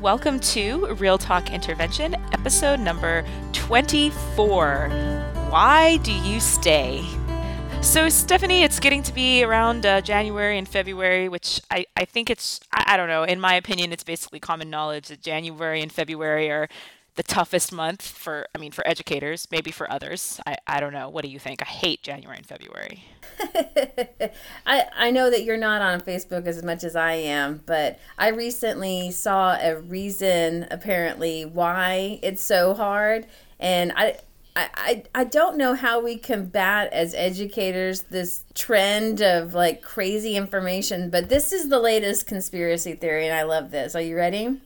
Welcome 0.00 0.40
to 0.40 0.92
Real 0.96 1.16
Talk 1.16 1.50
Intervention, 1.50 2.14
episode 2.32 2.80
number 2.80 3.24
24. 3.54 4.90
Why 5.48 5.96
do 6.02 6.12
you 6.12 6.38
stay? 6.38 7.02
So, 7.80 8.10
Stephanie, 8.10 8.62
it's 8.62 8.78
getting 8.78 9.02
to 9.04 9.14
be 9.14 9.42
around 9.42 9.86
uh, 9.86 10.02
January 10.02 10.58
and 10.58 10.68
February, 10.68 11.30
which 11.30 11.62
I, 11.70 11.86
I 11.96 12.04
think 12.04 12.28
it's, 12.28 12.60
I, 12.72 12.84
I 12.88 12.96
don't 12.98 13.08
know, 13.08 13.22
in 13.22 13.40
my 13.40 13.54
opinion, 13.54 13.90
it's 13.90 14.04
basically 14.04 14.38
common 14.38 14.68
knowledge 14.68 15.08
that 15.08 15.22
January 15.22 15.80
and 15.80 15.90
February 15.90 16.50
are 16.50 16.68
the 17.16 17.22
toughest 17.22 17.72
month 17.72 18.06
for 18.06 18.46
i 18.54 18.58
mean 18.58 18.70
for 18.70 18.86
educators 18.86 19.48
maybe 19.50 19.70
for 19.70 19.90
others. 19.90 20.40
I, 20.46 20.56
I 20.66 20.80
don't 20.80 20.92
know. 20.92 21.08
What 21.08 21.24
do 21.24 21.30
you 21.30 21.38
think? 21.38 21.62
I 21.62 21.66
hate 21.66 22.02
january 22.02 22.38
and 22.38 22.46
february. 22.46 23.04
I, 24.66 24.84
I 24.96 25.10
know 25.10 25.30
that 25.30 25.44
you're 25.44 25.56
not 25.56 25.82
on 25.82 26.00
facebook 26.00 26.46
as 26.46 26.62
much 26.62 26.84
as 26.84 26.94
i 26.94 27.12
am 27.12 27.62
but 27.66 27.98
i 28.18 28.28
recently 28.28 29.10
saw 29.10 29.56
a 29.60 29.76
reason 29.76 30.66
apparently 30.70 31.44
why 31.44 32.20
it's 32.22 32.42
so 32.42 32.74
hard. 32.74 33.26
And 33.58 33.92
i 33.96 34.18
I, 34.58 35.04
I 35.14 35.24
don't 35.24 35.58
know 35.58 35.74
how 35.74 36.00
we 36.00 36.16
combat 36.16 36.90
as 36.90 37.14
educators 37.14 38.02
this 38.02 38.44
trend 38.54 39.20
of 39.20 39.52
like 39.52 39.82
crazy 39.82 40.34
information, 40.34 41.10
but 41.10 41.28
this 41.28 41.52
is 41.52 41.68
the 41.68 41.78
latest 41.78 42.26
conspiracy 42.26 42.94
theory, 42.94 43.26
and 43.26 43.36
I 43.36 43.42
love 43.42 43.70
this. 43.70 43.94
Are 43.94 44.00
you 44.00 44.16
ready? 44.16 44.58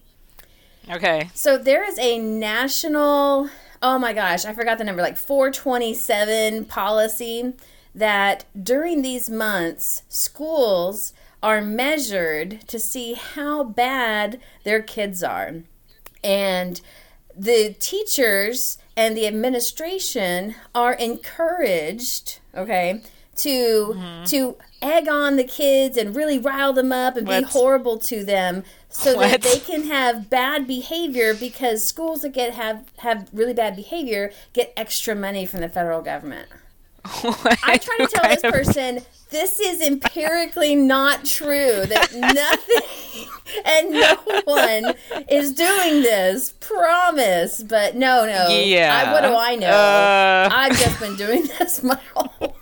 Okay. 0.88 1.30
So 1.34 1.58
there 1.58 1.84
is 1.84 1.98
a 1.98 2.18
national, 2.18 3.50
oh 3.82 3.98
my 3.98 4.12
gosh, 4.12 4.44
I 4.44 4.52
forgot 4.52 4.78
the 4.78 4.84
number, 4.84 5.02
like 5.02 5.16
427 5.16 6.64
policy 6.66 7.52
that 7.94 8.44
during 8.60 9.02
these 9.02 9.28
months, 9.28 10.02
schools 10.08 11.12
are 11.42 11.60
measured 11.60 12.60
to 12.68 12.78
see 12.78 13.14
how 13.14 13.64
bad 13.64 14.40
their 14.64 14.82
kids 14.82 15.22
are. 15.22 15.62
And 16.22 16.80
the 17.36 17.74
teachers 17.78 18.78
and 18.96 19.16
the 19.16 19.26
administration 19.26 20.54
are 20.74 20.92
encouraged, 20.92 22.40
okay, 22.54 23.02
to 23.36 23.94
mm-hmm. 23.96 24.24
to 24.24 24.56
egg 24.82 25.08
on 25.08 25.36
the 25.36 25.44
kids 25.44 25.96
and 25.96 26.16
really 26.16 26.38
rile 26.38 26.72
them 26.72 26.92
up 26.92 27.16
and 27.16 27.26
what? 27.26 27.44
be 27.44 27.50
horrible 27.50 27.98
to 27.98 28.24
them 28.24 28.64
so 28.88 29.16
what? 29.16 29.30
that 29.30 29.42
they 29.42 29.58
can 29.58 29.86
have 29.86 30.28
bad 30.28 30.66
behavior 30.66 31.34
because 31.34 31.84
schools 31.84 32.22
that 32.22 32.32
get 32.32 32.54
have 32.54 32.84
have 32.98 33.28
really 33.32 33.54
bad 33.54 33.76
behavior 33.76 34.32
get 34.52 34.72
extra 34.76 35.14
money 35.14 35.46
from 35.46 35.60
the 35.60 35.68
federal 35.68 36.02
government. 36.02 36.48
What? 37.22 37.58
I 37.64 37.78
try 37.78 37.96
to 37.98 38.06
tell 38.06 38.28
this 38.28 38.42
person 38.42 39.00
this 39.30 39.60
is 39.60 39.80
empirically 39.80 40.74
not 40.74 41.24
true 41.24 41.86
that 41.86 42.12
nothing 42.14 43.28
and 43.64 43.90
no 43.90 44.16
one 44.44 44.94
is 45.28 45.52
doing 45.52 46.02
this 46.02 46.52
promise 46.60 47.62
but 47.62 47.94
no 47.94 48.26
no 48.26 48.48
yeah 48.48 49.04
I, 49.06 49.12
what 49.12 49.22
do 49.22 49.34
i 49.34 49.56
know 49.56 49.68
uh... 49.68 50.48
i've 50.50 50.78
just 50.78 51.00
been 51.00 51.16
doing 51.16 51.46
this 51.58 51.82
my 51.82 51.98
whole 52.14 52.56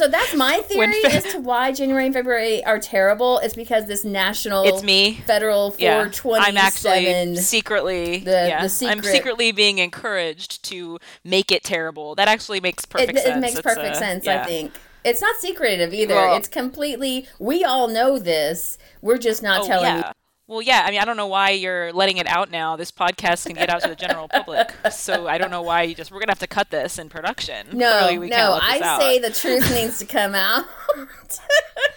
so 0.00 0.08
that's 0.08 0.34
my 0.34 0.58
theory 0.64 1.02
fe- 1.02 1.16
as 1.18 1.24
to 1.24 1.38
why 1.40 1.72
January 1.72 2.06
and 2.06 2.14
February 2.14 2.64
are 2.64 2.78
terrible. 2.78 3.38
It's 3.38 3.54
because 3.54 3.86
this 3.86 4.02
national, 4.04 4.64
it's 4.64 4.82
me, 4.82 5.22
federal 5.26 5.72
four 5.72 6.08
twenty 6.08 6.44
seven. 6.44 6.56
I'm 6.56 6.56
actually 6.56 7.36
secretly, 7.36 8.18
the, 8.18 8.30
yeah, 8.30 8.62
the 8.62 8.68
secret, 8.70 8.96
I'm 8.96 9.02
secretly 9.02 9.52
being 9.52 9.78
encouraged 9.78 10.64
to 10.64 10.98
make 11.22 11.52
it 11.52 11.64
terrible. 11.64 12.14
That 12.14 12.28
actually 12.28 12.60
makes 12.60 12.86
perfect 12.86 13.18
it, 13.18 13.22
sense. 13.22 13.36
It 13.36 13.40
makes 13.40 13.54
it's 13.54 13.62
perfect 13.62 13.96
a, 13.96 13.98
sense. 13.98 14.24
Yeah. 14.24 14.42
I 14.42 14.46
think 14.46 14.72
it's 15.04 15.20
not 15.20 15.36
secretive 15.36 15.92
either. 15.92 16.14
Well, 16.14 16.36
it's 16.36 16.48
completely. 16.48 17.26
We 17.38 17.62
all 17.62 17.88
know 17.88 18.18
this. 18.18 18.78
We're 19.02 19.18
just 19.18 19.42
not 19.42 19.62
oh, 19.62 19.66
telling. 19.66 19.84
Yeah. 19.84 20.12
Well, 20.50 20.62
yeah. 20.62 20.82
I 20.84 20.90
mean, 20.90 20.98
I 20.98 21.04
don't 21.04 21.16
know 21.16 21.28
why 21.28 21.50
you're 21.50 21.92
letting 21.92 22.16
it 22.16 22.26
out 22.26 22.50
now. 22.50 22.74
This 22.74 22.90
podcast 22.90 23.46
can 23.46 23.54
get 23.54 23.70
out 23.70 23.82
to 23.82 23.88
the 23.88 23.94
general 23.94 24.26
public, 24.26 24.74
so 24.90 25.28
I 25.28 25.38
don't 25.38 25.52
know 25.52 25.62
why 25.62 25.82
you 25.82 25.94
just. 25.94 26.10
We're 26.10 26.18
gonna 26.18 26.32
have 26.32 26.40
to 26.40 26.48
cut 26.48 26.70
this 26.70 26.98
in 26.98 27.08
production. 27.08 27.68
No, 27.72 28.10
no. 28.16 28.58
I 28.60 28.80
out. 28.82 29.00
say 29.00 29.20
the 29.20 29.30
truth 29.30 29.72
needs 29.72 30.00
to 30.00 30.06
come 30.06 30.34
out. 30.34 30.64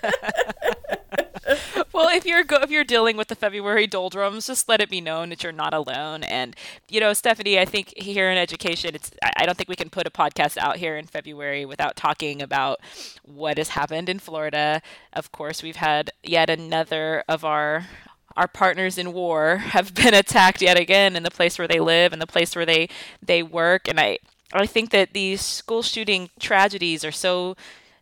well, 1.94 2.16
if 2.16 2.28
you're 2.28 2.44
go- 2.44 2.62
if 2.62 2.70
you're 2.70 2.84
dealing 2.84 3.18
with 3.18 3.28
the 3.28 3.36
February 3.36 3.88
doldrums, 3.88 4.46
just 4.46 4.70
let 4.70 4.82
it 4.82 4.90
be 4.90 5.02
known 5.02 5.30
that 5.30 5.42
you're 5.42 5.52
not 5.52 5.74
alone. 5.74 6.24
And 6.24 6.56
you 6.90 7.00
know, 7.00 7.14
Stephanie, 7.14 7.58
I 7.58 7.66
think 7.66 7.92
here 7.98 8.30
in 8.30 8.38
education, 8.38 8.94
it's 8.94 9.10
I 9.36 9.48
don't 9.48 9.58
think 9.58 9.68
we 9.70 9.76
can 9.76 9.90
put 9.90 10.06
a 10.06 10.12
podcast 10.12 10.58
out 10.58 10.78
here 10.78 10.96
in 10.96 11.08
February 11.08 11.66
without 11.66 11.96
talking 11.96 12.40
about 12.40 12.82
what 13.24 13.58
has 13.58 13.70
happened 13.70 14.10
in 14.10 14.20
Florida. 14.20 14.84
Of 15.12 15.32
course, 15.32 15.64
we've 15.64 15.78
had 15.78 16.12
yet 16.22 16.52
another 16.52 17.24
of 17.28 17.44
our 17.44 17.88
our 18.36 18.48
partners 18.48 18.98
in 18.98 19.14
war 19.14 19.58
have 19.58 19.94
been 20.02 20.14
attacked 20.14 20.62
yet 20.62 20.80
again 20.80 21.16
in 21.16 21.24
the 21.24 21.32
place 21.32 21.58
where 21.58 21.68
they 21.68 21.80
live 21.80 22.14
and 22.14 22.22
the 22.22 22.28
place 22.28 22.56
where 22.56 22.66
they 22.66 22.90
they 23.22 23.44
work. 23.44 23.88
And 23.88 24.00
i 24.00 24.20
i 24.54 24.66
think 24.66 24.92
that 24.92 25.14
these 25.14 25.42
school 25.42 25.82
shooting 25.82 26.30
tragedies 26.40 27.04
are 27.04 27.12
so 27.12 27.56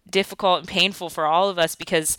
difficult 0.09 0.59
and 0.59 0.68
painful 0.68 1.09
for 1.09 1.25
all 1.25 1.50
of 1.50 1.58
us 1.58 1.75
because 1.75 2.18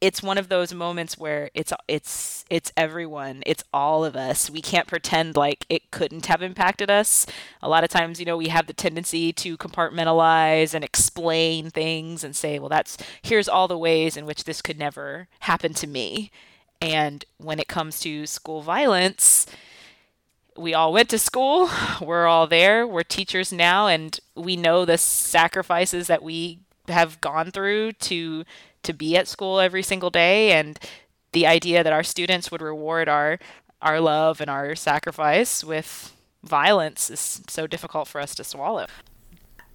it's 0.00 0.22
one 0.22 0.38
of 0.38 0.48
those 0.48 0.72
moments 0.72 1.18
where 1.18 1.50
it's 1.54 1.72
it's 1.88 2.44
it's 2.50 2.72
everyone. 2.76 3.42
It's 3.46 3.64
all 3.72 4.04
of 4.04 4.14
us. 4.14 4.48
We 4.48 4.60
can't 4.60 4.86
pretend 4.86 5.36
like 5.36 5.66
it 5.68 5.90
couldn't 5.90 6.26
have 6.26 6.40
impacted 6.42 6.90
us. 6.90 7.26
A 7.62 7.68
lot 7.68 7.84
of 7.84 7.90
times 7.90 8.20
you 8.20 8.26
know 8.26 8.36
we 8.36 8.48
have 8.48 8.66
the 8.66 8.72
tendency 8.72 9.32
to 9.32 9.56
compartmentalize 9.56 10.74
and 10.74 10.84
explain 10.84 11.70
things 11.70 12.22
and 12.22 12.36
say 12.36 12.58
well 12.58 12.68
that's 12.68 12.96
here's 13.22 13.48
all 13.48 13.68
the 13.68 13.78
ways 13.78 14.16
in 14.16 14.24
which 14.26 14.44
this 14.44 14.62
could 14.62 14.78
never 14.78 15.28
happen 15.40 15.74
to 15.74 15.86
me 15.86 16.30
and 16.80 17.24
when 17.38 17.58
it 17.58 17.68
comes 17.68 18.00
to 18.00 18.26
school 18.26 18.62
violence, 18.62 19.46
we 20.56 20.74
all 20.74 20.92
went 20.92 21.08
to 21.10 21.18
school. 21.18 21.70
We're 22.00 22.26
all 22.26 22.46
there. 22.46 22.86
We're 22.86 23.02
teachers 23.02 23.52
now, 23.52 23.86
and 23.86 24.18
we 24.34 24.56
know 24.56 24.84
the 24.84 24.98
sacrifices 24.98 26.06
that 26.06 26.22
we 26.22 26.60
have 26.88 27.20
gone 27.20 27.50
through 27.50 27.92
to 27.92 28.44
to 28.82 28.92
be 28.92 29.16
at 29.16 29.28
school 29.28 29.60
every 29.60 29.82
single 29.82 30.08
day 30.08 30.52
and 30.52 30.78
the 31.32 31.46
idea 31.46 31.82
that 31.84 31.92
our 31.92 32.02
students 32.02 32.50
would 32.50 32.62
reward 32.62 33.08
our 33.08 33.38
our 33.82 34.00
love 34.00 34.40
and 34.40 34.48
our 34.48 34.74
sacrifice 34.74 35.62
with 35.62 36.16
violence 36.42 37.10
is 37.10 37.42
so 37.48 37.66
difficult 37.66 38.08
for 38.08 38.20
us 38.20 38.34
to 38.34 38.44
swallow. 38.44 38.86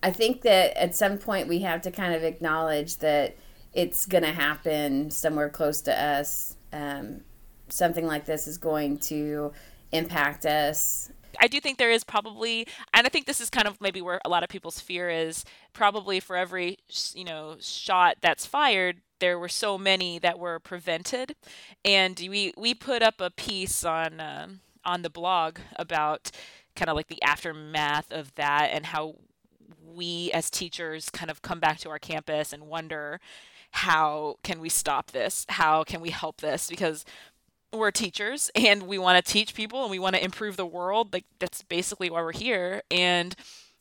I 0.02 0.12
think 0.12 0.42
that 0.42 0.76
at 0.78 0.96
some 0.96 1.18
point 1.18 1.48
we 1.48 1.60
have 1.60 1.82
to 1.84 1.92
kind 1.92 2.14
of 2.14 2.24
acknowledge 2.24 2.98
that 2.98 3.38
it's 3.74 4.06
going 4.06 4.24
to 4.24 4.32
happen 4.32 5.10
somewhere 5.10 5.50
close 5.50 5.82
to 5.82 6.04
us 6.04 6.56
um, 6.74 7.22
something 7.70 8.06
like 8.06 8.26
this 8.26 8.48
is 8.48 8.58
going 8.58 8.98
to 9.00 9.54
impact 9.92 10.46
us. 10.46 11.12
I 11.40 11.48
do 11.48 11.60
think 11.60 11.78
there 11.78 11.92
is 11.92 12.04
probably, 12.04 12.68
and 12.94 13.08
I 13.08 13.10
think 13.10 13.26
this 13.26 13.42
is 13.42 13.50
kind 13.50 13.68
of 13.68 13.82
maybe 13.82 14.02
where 14.02 14.22
a 14.24 14.30
lot 14.30 14.44
of 14.44 14.50
people's 14.50 14.80
fear 14.80 15.10
is. 15.10 15.46
Probably 15.74 16.20
for 16.20 16.36
every 16.36 16.78
you 17.16 17.24
know 17.24 17.56
shot 17.60 18.18
that's 18.22 18.46
fired, 18.46 19.02
there 19.20 19.40
were 19.40 19.50
so 19.50 19.78
many 19.78 20.20
that 20.20 20.38
were 20.38 20.60
prevented, 20.60 21.36
and 21.84 22.20
we 22.30 22.54
we 22.56 22.74
put 22.76 23.02
up 23.02 23.20
a 23.20 23.32
piece 23.32 23.84
on 23.84 24.20
uh, 24.20 24.48
on 24.86 25.02
the 25.02 25.10
blog 25.10 25.58
about 25.78 26.30
kind 26.76 26.90
of 26.90 26.96
like 26.96 27.08
the 27.08 27.22
aftermath 27.24 28.12
of 28.12 28.34
that 28.36 28.70
and 28.72 28.88
how 28.88 29.16
we 29.96 30.32
as 30.34 30.50
teachers 30.50 31.10
kind 31.10 31.30
of 31.30 31.42
come 31.42 31.60
back 31.60 31.78
to 31.80 31.90
our 31.90 32.00
campus 32.00 32.54
and 32.54 32.68
wonder 32.68 33.20
how 33.74 34.38
can 34.44 34.60
we 34.60 34.70
stop 34.70 35.12
this? 35.12 35.46
How 35.50 35.84
can 35.84 36.00
we 36.00 36.12
help 36.12 36.42
this? 36.42 36.70
Because 36.70 37.06
we're 37.74 37.92
teachers 37.92 38.52
and 38.56 38.84
we 38.84 38.98
want 38.98 39.24
to 39.24 39.32
teach 39.32 39.54
people 39.54 39.82
and 39.82 39.92
we 39.92 40.00
want 40.00 40.16
to 40.16 40.24
improve 40.24 40.58
the 40.58 40.66
world. 40.66 41.12
Like 41.12 41.26
that's 41.40 41.64
basically 41.64 42.10
why 42.10 42.22
we're 42.22 42.34
here. 42.34 42.84
And 42.92 43.36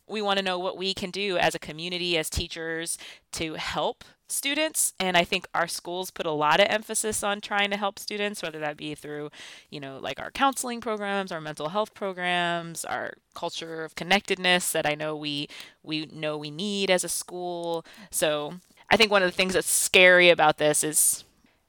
we 0.09 0.23
want 0.23 0.39
to 0.39 0.45
know 0.45 0.59
what 0.59 0.77
we 0.77 0.95
can 0.95 1.11
do 1.11 1.37
as 1.37 1.55
a 1.55 1.59
community, 1.59 2.19
as 2.19 2.29
teachers, 2.29 2.99
to 3.33 3.55
help 3.55 4.05
students 4.33 4.95
and 4.99 5.17
i 5.17 5.23
think 5.23 5.47
our 5.55 5.69
schools 5.69 6.11
put 6.11 6.25
a 6.25 6.31
lot 6.31 6.59
of 6.59 6.67
emphasis 6.71 7.23
on 7.23 7.41
trying 7.41 7.71
to 7.71 7.77
help 7.77 7.99
students 7.99 8.43
whether 8.43 8.59
that 8.59 8.77
be 8.77 8.95
through 8.95 9.31
you 9.69 9.79
know 9.79 9.99
like 10.01 10.19
our 10.19 10.31
counseling 10.31 10.81
programs 10.81 11.31
our 11.31 11.41
mental 11.41 11.69
health 11.69 11.93
programs 11.93 12.85
our 12.85 13.13
culture 13.35 13.85
of 13.85 13.95
connectedness 13.95 14.73
that 14.73 14.87
i 14.87 14.95
know 14.95 15.15
we 15.15 15.49
we 15.83 16.07
know 16.07 16.39
we 16.39 16.51
need 16.51 16.91
as 16.91 17.05
a 17.05 17.09
school 17.09 17.85
so 18.11 18.55
I 18.93 18.99
think 18.99 19.11
one 19.11 19.23
of 19.23 19.31
the 19.31 19.35
things 19.35 19.55
that's 19.55 19.71
scary 19.71 20.29
about 20.29 20.59
this 20.59 20.85
is 20.85 21.25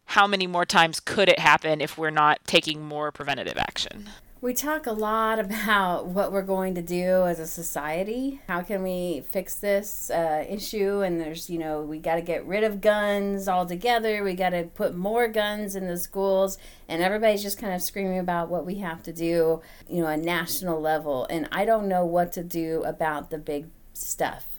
how 0.07 0.27
many 0.27 0.45
more 0.45 0.65
times 0.65 0.99
could 0.99 1.29
it 1.29 1.39
happen 1.39 1.79
if 1.79 1.97
we're 1.97 2.09
not 2.09 2.41
taking 2.45 2.83
more 2.83 3.13
preventative 3.13 3.57
action? 3.57 4.09
We 4.41 4.53
talk 4.53 4.85
a 4.85 4.91
lot 4.91 5.39
about 5.45 6.07
what 6.07 6.33
we're 6.33 6.41
going 6.41 6.75
to 6.75 6.81
do 6.81 7.23
as 7.25 7.39
a 7.39 7.47
society. 7.47 8.41
How 8.49 8.61
can 8.61 8.83
we 8.83 9.23
fix 9.31 9.55
this 9.55 10.09
uh, 10.09 10.43
issue? 10.49 10.99
And 10.99 11.17
there's, 11.17 11.49
you 11.49 11.59
know, 11.59 11.81
we 11.81 11.97
got 11.97 12.15
to 12.15 12.21
get 12.21 12.45
rid 12.45 12.65
of 12.65 12.81
guns 12.81 13.47
altogether. 13.47 14.21
We 14.21 14.33
got 14.33 14.49
to 14.49 14.63
put 14.63 14.93
more 14.93 15.29
guns 15.29 15.77
in 15.77 15.87
the 15.87 15.97
schools. 15.97 16.57
And 16.89 17.01
everybody's 17.01 17.41
just 17.41 17.57
kind 17.57 17.73
of 17.73 17.81
screaming 17.81 18.19
about 18.19 18.49
what 18.49 18.65
we 18.65 18.79
have 18.79 19.01
to 19.03 19.13
do, 19.13 19.61
you 19.87 20.01
know, 20.01 20.07
a 20.07 20.17
national 20.17 20.81
level. 20.81 21.25
And 21.29 21.47
I 21.53 21.63
don't 21.63 21.87
know 21.87 22.03
what 22.03 22.33
to 22.33 22.43
do 22.43 22.83
about 22.83 23.29
the 23.29 23.37
big 23.37 23.67
stuff 23.93 24.52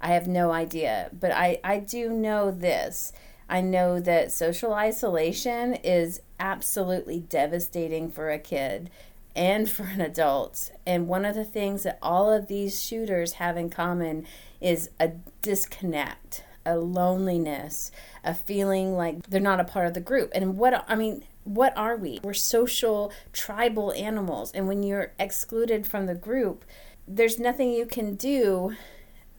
I 0.00 0.08
have 0.08 0.28
no 0.28 0.52
idea. 0.52 1.10
But 1.12 1.32
I, 1.32 1.60
I 1.64 1.78
do 1.78 2.10
know 2.10 2.50
this. 2.50 3.12
I 3.48 3.60
know 3.60 3.98
that 4.00 4.30
social 4.30 4.74
isolation 4.74 5.74
is 5.74 6.20
absolutely 6.38 7.20
devastating 7.20 8.10
for 8.10 8.30
a 8.30 8.38
kid 8.38 8.90
and 9.34 9.70
for 9.70 9.84
an 9.84 10.00
adult. 10.00 10.70
And 10.86 11.08
one 11.08 11.24
of 11.24 11.34
the 11.34 11.44
things 11.44 11.84
that 11.84 11.98
all 12.02 12.30
of 12.30 12.48
these 12.48 12.82
shooters 12.82 13.34
have 13.34 13.56
in 13.56 13.70
common 13.70 14.26
is 14.60 14.90
a 15.00 15.12
disconnect, 15.42 16.44
a 16.66 16.76
loneliness, 16.76 17.90
a 18.24 18.34
feeling 18.34 18.96
like 18.96 19.28
they're 19.28 19.40
not 19.40 19.60
a 19.60 19.64
part 19.64 19.86
of 19.86 19.94
the 19.94 20.00
group. 20.00 20.30
And 20.34 20.58
what 20.58 20.84
I 20.88 20.94
mean, 20.96 21.24
what 21.44 21.72
are 21.76 21.96
we? 21.96 22.20
We're 22.22 22.34
social, 22.34 23.12
tribal 23.32 23.92
animals. 23.92 24.52
And 24.52 24.68
when 24.68 24.82
you're 24.82 25.12
excluded 25.18 25.86
from 25.86 26.06
the 26.06 26.14
group, 26.14 26.64
there's 27.06 27.38
nothing 27.38 27.70
you 27.70 27.86
can 27.86 28.16
do 28.16 28.74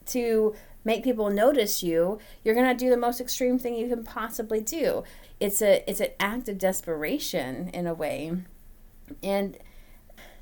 to 0.09 0.55
make 0.83 1.03
people 1.03 1.29
notice 1.29 1.83
you. 1.83 2.19
You're 2.43 2.55
going 2.55 2.67
to 2.67 2.85
do 2.85 2.89
the 2.89 2.97
most 2.97 3.19
extreme 3.21 3.59
thing 3.59 3.75
you 3.75 3.89
can 3.89 4.03
possibly 4.03 4.61
do. 4.61 5.03
It's 5.39 5.61
a 5.61 5.83
it's 5.89 6.01
an 6.01 6.09
act 6.19 6.49
of 6.49 6.57
desperation 6.57 7.69
in 7.69 7.87
a 7.87 7.93
way. 7.93 8.33
And 9.23 9.57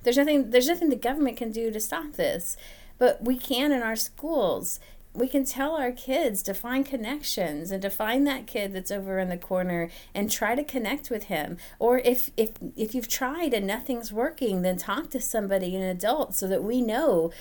there's 0.03 0.17
nothing 0.17 0.51
there's 0.51 0.67
nothing 0.67 0.89
the 0.89 0.95
government 0.95 1.37
can 1.37 1.51
do 1.51 1.71
to 1.71 1.79
stop 1.79 2.13
this. 2.13 2.57
But 2.97 3.23
we 3.23 3.37
can 3.37 3.71
in 3.71 3.83
our 3.83 3.95
schools 3.95 4.79
we 5.17 5.27
can 5.27 5.45
tell 5.45 5.75
our 5.75 5.91
kids 5.91 6.43
to 6.43 6.53
find 6.53 6.85
connections 6.85 7.71
and 7.71 7.81
to 7.81 7.89
find 7.89 8.25
that 8.27 8.45
kid 8.45 8.71
that's 8.71 8.91
over 8.91 9.17
in 9.17 9.29
the 9.29 9.37
corner 9.37 9.89
and 10.13 10.29
try 10.29 10.53
to 10.53 10.63
connect 10.63 11.09
with 11.09 11.23
him 11.23 11.57
or 11.79 11.97
if 11.99 12.29
if 12.37 12.51
if 12.75 12.93
you've 12.93 13.07
tried 13.07 13.53
and 13.53 13.65
nothing's 13.65 14.13
working 14.13 14.61
then 14.61 14.77
talk 14.77 15.09
to 15.09 15.19
somebody 15.19 15.75
an 15.75 15.81
adult 15.81 16.35
so 16.35 16.47
that 16.47 16.63
we 16.63 16.81
know 16.81 17.31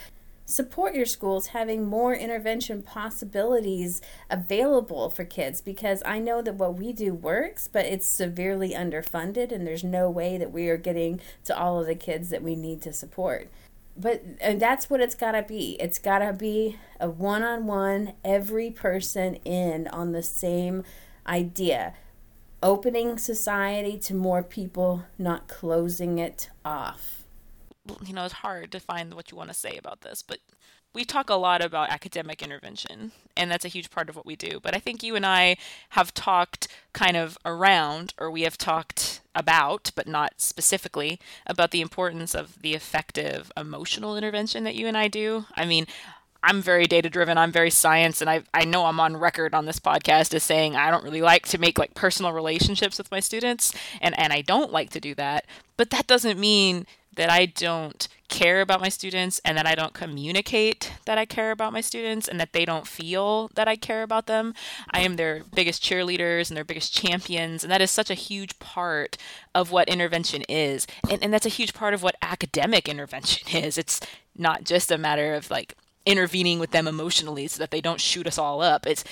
support 0.46 0.94
your 0.94 1.04
schools 1.04 1.48
having 1.48 1.84
more 1.84 2.14
intervention 2.14 2.80
possibilities 2.80 4.00
available 4.30 5.10
for 5.10 5.24
kids 5.24 5.60
because 5.60 6.02
I 6.06 6.20
know 6.20 6.40
that 6.40 6.54
what 6.54 6.78
we 6.78 6.92
do 6.92 7.12
works, 7.12 7.68
but 7.68 7.84
it's 7.84 8.06
severely 8.06 8.70
underfunded 8.70 9.50
and 9.50 9.66
there's 9.66 9.84
no 9.84 10.08
way 10.08 10.38
that 10.38 10.52
we 10.52 10.68
are 10.68 10.76
getting 10.76 11.20
to 11.44 11.58
all 11.58 11.80
of 11.80 11.86
the 11.86 11.96
kids 11.96 12.30
that 12.30 12.42
we 12.42 12.54
need 12.54 12.80
to 12.82 12.92
support. 12.92 13.50
But 13.98 14.22
and 14.40 14.60
that's 14.60 14.88
what 14.88 15.00
it's 15.00 15.14
got 15.14 15.32
to 15.32 15.42
be. 15.42 15.76
It's 15.80 15.98
got 15.98 16.18
to 16.18 16.32
be 16.32 16.78
a 17.00 17.10
one-on-one 17.10 18.12
every 18.24 18.70
person 18.70 19.36
in 19.36 19.88
on 19.88 20.12
the 20.12 20.22
same 20.22 20.84
idea. 21.26 21.94
Opening 22.62 23.18
society 23.18 23.98
to 23.98 24.14
more 24.14 24.42
people 24.42 25.04
not 25.18 25.48
closing 25.48 26.18
it 26.18 26.50
off 26.64 27.15
you 28.04 28.12
know 28.12 28.24
it's 28.24 28.34
hard 28.34 28.72
to 28.72 28.80
find 28.80 29.14
what 29.14 29.30
you 29.30 29.36
want 29.36 29.50
to 29.50 29.54
say 29.54 29.76
about 29.76 30.00
this 30.02 30.22
but 30.22 30.38
we 30.96 31.04
talk 31.04 31.28
a 31.28 31.34
lot 31.34 31.62
about 31.62 31.90
academic 31.90 32.42
intervention, 32.42 33.12
and 33.36 33.50
that's 33.50 33.66
a 33.66 33.68
huge 33.68 33.90
part 33.90 34.08
of 34.08 34.16
what 34.16 34.24
we 34.24 34.34
do. 34.34 34.58
But 34.62 34.74
I 34.74 34.78
think 34.78 35.02
you 35.02 35.14
and 35.14 35.26
I 35.26 35.58
have 35.90 36.14
talked 36.14 36.68
kind 36.94 37.18
of 37.18 37.36
around, 37.44 38.14
or 38.18 38.30
we 38.30 38.42
have 38.42 38.56
talked 38.56 39.20
about, 39.34 39.90
but 39.94 40.08
not 40.08 40.40
specifically, 40.40 41.20
about 41.46 41.70
the 41.70 41.82
importance 41.82 42.34
of 42.34 42.62
the 42.62 42.72
effective 42.72 43.52
emotional 43.58 44.16
intervention 44.16 44.64
that 44.64 44.74
you 44.74 44.86
and 44.86 44.96
I 44.96 45.08
do. 45.08 45.44
I 45.54 45.66
mean, 45.66 45.86
I'm 46.42 46.62
very 46.62 46.86
data 46.86 47.10
driven. 47.10 47.36
I'm 47.36 47.52
very 47.52 47.70
science, 47.70 48.22
and 48.22 48.30
I 48.30 48.44
I 48.54 48.64
know 48.64 48.86
I'm 48.86 48.98
on 48.98 49.18
record 49.18 49.54
on 49.54 49.66
this 49.66 49.78
podcast 49.78 50.32
as 50.32 50.44
saying 50.44 50.76
I 50.76 50.90
don't 50.90 51.04
really 51.04 51.22
like 51.22 51.46
to 51.48 51.58
make 51.58 51.78
like 51.78 51.92
personal 51.92 52.32
relationships 52.32 52.96
with 52.96 53.10
my 53.10 53.20
students, 53.20 53.74
and 54.00 54.18
and 54.18 54.32
I 54.32 54.40
don't 54.40 54.72
like 54.72 54.88
to 54.90 55.00
do 55.00 55.14
that. 55.16 55.44
But 55.76 55.90
that 55.90 56.06
doesn't 56.06 56.40
mean 56.40 56.86
that 57.16 57.30
I 57.30 57.46
don't 57.46 58.08
care 58.28 58.60
about 58.60 58.80
my 58.80 58.88
students 58.88 59.40
and 59.44 59.56
that 59.56 59.66
I 59.66 59.74
don't 59.74 59.94
communicate 59.94 60.92
that 61.04 61.18
I 61.18 61.24
care 61.24 61.50
about 61.50 61.72
my 61.72 61.80
students 61.80 62.28
and 62.28 62.40
that 62.40 62.52
they 62.52 62.64
don't 62.64 62.86
feel 62.86 63.48
that 63.54 63.68
I 63.68 63.76
care 63.76 64.02
about 64.02 64.26
them. 64.26 64.54
I 64.90 65.00
am 65.00 65.16
their 65.16 65.42
biggest 65.54 65.82
cheerleaders 65.82 66.48
and 66.50 66.56
their 66.56 66.64
biggest 66.64 66.92
champions. 66.94 67.62
And 67.62 67.70
that 67.70 67.80
is 67.80 67.90
such 67.90 68.10
a 68.10 68.14
huge 68.14 68.58
part 68.58 69.16
of 69.54 69.70
what 69.70 69.88
intervention 69.88 70.42
is. 70.42 70.86
And, 71.10 71.22
and 71.22 71.32
that's 71.32 71.46
a 71.46 71.50
huge 71.50 71.74
part 71.74 71.94
of 71.94 72.02
what 72.02 72.16
academic 72.20 72.88
intervention 72.88 73.48
is. 73.56 73.78
It's 73.78 74.00
not 74.36 74.64
just 74.64 74.90
a 74.90 74.98
matter 74.98 75.34
of 75.34 75.50
like 75.50 75.74
intervening 76.04 76.60
with 76.60 76.70
them 76.70 76.86
emotionally 76.86 77.48
so 77.48 77.58
that 77.58 77.70
they 77.72 77.80
don't 77.80 78.00
shoot 78.00 78.26
us 78.26 78.38
all 78.38 78.62
up. 78.62 78.86
It's 78.86 79.04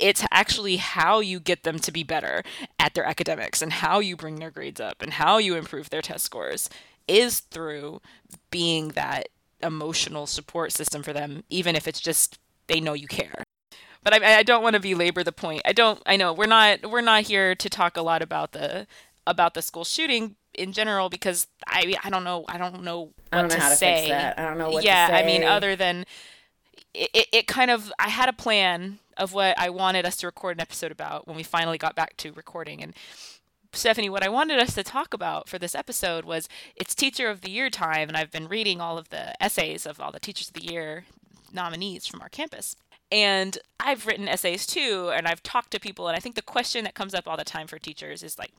it's 0.00 0.24
actually 0.30 0.76
how 0.76 1.20
you 1.20 1.40
get 1.40 1.62
them 1.62 1.78
to 1.78 1.92
be 1.92 2.02
better 2.02 2.42
at 2.78 2.94
their 2.94 3.04
academics 3.04 3.60
and 3.60 3.72
how 3.72 3.98
you 3.98 4.16
bring 4.16 4.36
their 4.36 4.50
grades 4.50 4.80
up 4.80 5.02
and 5.02 5.14
how 5.14 5.36
you 5.38 5.56
improve 5.56 5.90
their 5.90 6.00
test 6.00 6.24
scores 6.24 6.70
is 7.08 7.40
through 7.40 8.00
being 8.50 8.88
that 8.90 9.28
emotional 9.62 10.26
support 10.26 10.72
system 10.72 11.02
for 11.02 11.12
them, 11.12 11.44
even 11.50 11.76
if 11.76 11.88
it's 11.88 12.00
just 12.00 12.38
they 12.66 12.80
know 12.80 12.92
you 12.92 13.08
care. 13.08 13.44
But 14.02 14.22
I, 14.22 14.38
I 14.38 14.42
don't 14.42 14.62
want 14.62 14.74
to 14.74 14.80
belabor 14.80 15.24
the 15.24 15.32
point. 15.32 15.62
I 15.64 15.72
don't. 15.72 16.00
I 16.06 16.16
know 16.16 16.32
we're 16.32 16.46
not 16.46 16.90
we're 16.90 17.00
not 17.00 17.22
here 17.22 17.54
to 17.54 17.68
talk 17.70 17.96
a 17.96 18.02
lot 18.02 18.22
about 18.22 18.52
the 18.52 18.86
about 19.26 19.54
the 19.54 19.62
school 19.62 19.84
shooting 19.84 20.36
in 20.52 20.72
general 20.72 21.08
because 21.08 21.46
I 21.66 21.94
I 22.04 22.10
don't 22.10 22.24
know 22.24 22.44
I 22.48 22.58
don't 22.58 22.82
know 22.82 23.00
what 23.00 23.12
I 23.32 23.40
don't 23.40 23.48
know 23.48 23.54
to 23.56 23.60
how 23.60 23.68
to 23.70 23.76
say. 23.76 23.96
fix 23.96 24.08
that. 24.10 24.38
I 24.38 24.44
don't 24.44 24.58
know 24.58 24.70
what 24.70 24.82
to. 24.82 24.86
Yeah. 24.86 25.08
I 25.10 25.24
mean, 25.24 25.42
other 25.42 25.74
than 25.74 26.04
it, 26.92 27.10
it, 27.14 27.28
it 27.32 27.46
kind 27.46 27.70
of 27.70 27.92
I 27.98 28.10
had 28.10 28.28
a 28.28 28.32
plan 28.34 28.98
of 29.16 29.32
what 29.32 29.58
I 29.58 29.70
wanted 29.70 30.04
us 30.04 30.16
to 30.16 30.26
record 30.26 30.56
an 30.56 30.60
episode 30.60 30.92
about 30.92 31.26
when 31.26 31.36
we 31.36 31.42
finally 31.42 31.78
got 31.78 31.94
back 31.94 32.16
to 32.18 32.32
recording 32.32 32.82
and 32.82 32.94
Stephanie, 33.74 34.08
what 34.08 34.22
I 34.22 34.28
wanted 34.28 34.58
us 34.58 34.74
to 34.74 34.82
talk 34.82 35.12
about 35.12 35.48
for 35.48 35.58
this 35.58 35.74
episode 35.74 36.24
was 36.24 36.48
it's 36.76 36.94
Teacher 36.94 37.28
of 37.28 37.40
the 37.40 37.50
Year 37.50 37.70
time, 37.70 38.08
and 38.08 38.16
I've 38.16 38.30
been 38.30 38.48
reading 38.48 38.80
all 38.80 38.96
of 38.96 39.08
the 39.10 39.40
essays 39.42 39.84
of 39.84 40.00
all 40.00 40.12
the 40.12 40.20
Teachers 40.20 40.48
of 40.48 40.54
the 40.54 40.72
Year 40.72 41.04
nominees 41.52 42.06
from 42.06 42.20
our 42.20 42.28
campus. 42.28 42.76
And 43.10 43.58
I've 43.78 44.06
written 44.06 44.28
essays 44.28 44.66
too, 44.66 45.10
and 45.14 45.26
I've 45.26 45.42
talked 45.42 45.72
to 45.72 45.80
people, 45.80 46.08
and 46.08 46.16
I 46.16 46.20
think 46.20 46.34
the 46.34 46.42
question 46.42 46.84
that 46.84 46.94
comes 46.94 47.14
up 47.14 47.28
all 47.28 47.36
the 47.36 47.44
time 47.44 47.66
for 47.66 47.78
teachers 47.78 48.22
is 48.22 48.38
like, 48.38 48.52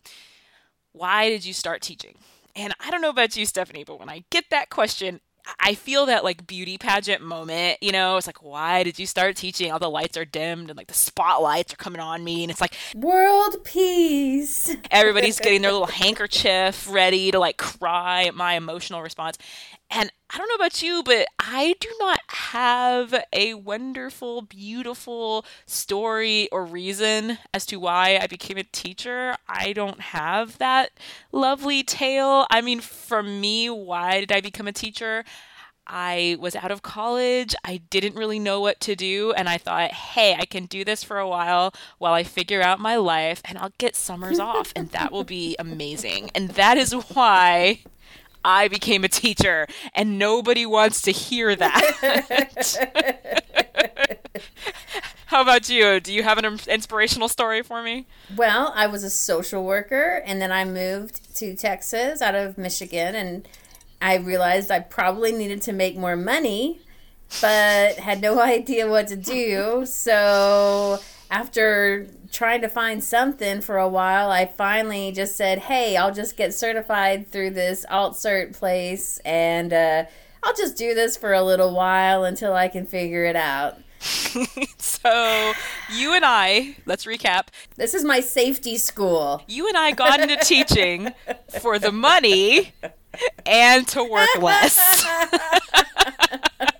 why 0.91 1.29
did 1.29 1.45
you 1.45 1.53
start 1.53 1.81
teaching? 1.81 2.15
And 2.55 2.73
I 2.79 2.91
don't 2.91 3.01
know 3.01 3.09
about 3.09 3.35
you, 3.35 3.45
Stephanie, 3.45 3.83
but 3.83 3.99
when 3.99 4.09
I 4.09 4.23
get 4.29 4.45
that 4.49 4.69
question, 4.69 5.19
I 5.59 5.75
feel 5.75 6.05
that 6.07 6.23
like 6.23 6.47
beauty 6.47 6.77
pageant 6.77 7.21
moment, 7.21 7.77
you 7.81 7.91
know, 7.91 8.17
it's 8.17 8.27
like, 8.27 8.43
why 8.43 8.83
did 8.83 8.99
you 8.99 9.05
start 9.05 9.35
teaching? 9.35 9.71
All 9.71 9.79
the 9.79 9.89
lights 9.89 10.17
are 10.17 10.25
dimmed 10.25 10.69
and 10.69 10.77
like 10.77 10.87
the 10.87 10.93
spotlights 10.93 11.73
are 11.73 11.77
coming 11.77 12.01
on 12.01 12.23
me. 12.23 12.43
And 12.43 12.51
it's 12.51 12.61
like, 12.61 12.75
world 12.95 13.63
peace. 13.63 14.75
everybody's 14.91 15.39
getting 15.39 15.61
their 15.61 15.71
little 15.71 15.87
handkerchief 15.87 16.87
ready 16.89 17.31
to 17.31 17.39
like 17.39 17.57
cry 17.57 18.23
at 18.23 18.35
my 18.35 18.53
emotional 18.53 19.01
response. 19.01 19.37
And 19.89 20.11
I 20.29 20.37
don't 20.37 20.49
know 20.49 20.55
about 20.55 20.81
you, 20.81 21.03
but 21.03 21.27
I 21.39 21.75
do 21.79 21.89
not 21.99 22.19
have 22.27 23.23
a 23.31 23.53
wonderful, 23.53 24.41
beautiful 24.41 25.45
story 25.65 26.49
or 26.51 26.65
reason 26.65 27.37
as 27.53 27.65
to 27.67 27.77
why 27.77 28.19
I 28.21 28.27
became 28.27 28.57
a 28.57 28.63
teacher. 28.63 29.35
I 29.47 29.73
don't 29.73 30.01
have 30.01 30.57
that 30.57 30.91
lovely 31.31 31.83
tale. 31.83 32.47
I 32.49 32.61
mean, 32.61 32.81
for 32.81 33.21
me, 33.23 33.69
why 33.69 34.19
did 34.19 34.31
I 34.31 34.41
become 34.41 34.67
a 34.67 34.73
teacher? 34.73 35.23
I 35.87 36.35
was 36.39 36.55
out 36.55 36.71
of 36.71 36.81
college. 36.81 37.53
I 37.63 37.77
didn't 37.77 38.15
really 38.15 38.39
know 38.39 38.59
what 38.59 38.79
to 38.81 38.95
do. 38.95 39.33
And 39.33 39.47
I 39.47 39.57
thought, 39.59 39.91
hey, 39.91 40.35
I 40.35 40.45
can 40.45 40.65
do 40.65 40.83
this 40.83 41.03
for 41.03 41.19
a 41.19 41.27
while 41.27 41.73
while 41.99 42.13
I 42.13 42.23
figure 42.23 42.61
out 42.61 42.79
my 42.79 42.95
life 42.95 43.41
and 43.45 43.57
I'll 43.57 43.73
get 43.77 43.95
summers 43.95 44.39
off. 44.39 44.73
And 44.75 44.89
that 44.89 45.11
will 45.11 45.23
be 45.23 45.55
amazing. 45.59 46.31
And 46.33 46.49
that 46.51 46.77
is 46.77 46.91
why 46.91 47.81
I 48.45 48.67
became 48.67 49.03
a 49.03 49.07
teacher, 49.07 49.65
and 49.95 50.19
nobody 50.19 50.67
wants 50.67 51.01
to 51.01 51.11
hear 51.11 51.55
that. 51.55 53.01
How 55.25 55.41
about 55.41 55.67
you? 55.67 55.99
Do 55.99 56.13
you 56.13 56.21
have 56.21 56.37
an 56.37 56.59
inspirational 56.67 57.27
story 57.27 57.63
for 57.63 57.81
me? 57.81 58.05
Well, 58.35 58.71
I 58.75 58.85
was 58.85 59.03
a 59.03 59.09
social 59.09 59.65
worker, 59.65 60.21
and 60.25 60.39
then 60.39 60.51
I 60.51 60.63
moved 60.63 61.35
to 61.37 61.55
Texas 61.55 62.21
out 62.21 62.35
of 62.35 62.55
Michigan, 62.55 63.15
and 63.15 63.47
I 63.99 64.17
realized 64.17 64.69
I 64.69 64.79
probably 64.79 65.31
needed 65.31 65.63
to 65.63 65.73
make 65.73 65.97
more 65.97 66.15
money, 66.15 66.81
but 67.41 67.95
had 67.95 68.21
no 68.21 68.39
idea 68.55 68.87
what 68.87 69.07
to 69.07 69.15
do. 69.15 69.87
So 69.87 70.99
after 71.29 72.07
trying 72.31 72.61
to 72.61 72.69
find 72.69 73.03
something 73.03 73.61
for 73.61 73.77
a 73.77 73.87
while, 73.87 74.29
I 74.29 74.45
finally 74.45 75.11
just 75.11 75.35
said, 75.35 75.59
"Hey, 75.59 75.97
I'll 75.97 76.13
just 76.13 76.37
get 76.37 76.53
certified 76.53 77.31
through 77.31 77.51
this 77.51 77.85
alt 77.89 78.13
cert 78.13 78.53
place, 78.53 79.19
and 79.25 79.73
uh, 79.73 80.05
I'll 80.43 80.55
just 80.55 80.77
do 80.77 80.93
this 80.93 81.17
for 81.17 81.33
a 81.33 81.43
little 81.43 81.73
while 81.73 82.23
until 82.23 82.53
I 82.53 82.67
can 82.67 82.85
figure 82.85 83.25
it 83.25 83.35
out." 83.35 83.77
so, 84.77 85.53
you 85.93 86.13
and 86.13 86.25
I, 86.25 86.75
let's 86.85 87.05
recap. 87.05 87.47
This 87.75 87.93
is 87.93 88.03
my 88.03 88.19
safety 88.19 88.77
school. 88.77 89.41
You 89.47 89.67
and 89.67 89.77
I 89.77 89.91
got 89.91 90.19
into 90.19 90.35
teaching 90.37 91.13
for 91.61 91.79
the 91.79 91.91
money 91.91 92.73
and 93.45 93.87
to 93.89 94.03
work 94.03 94.29
less. 94.39 95.05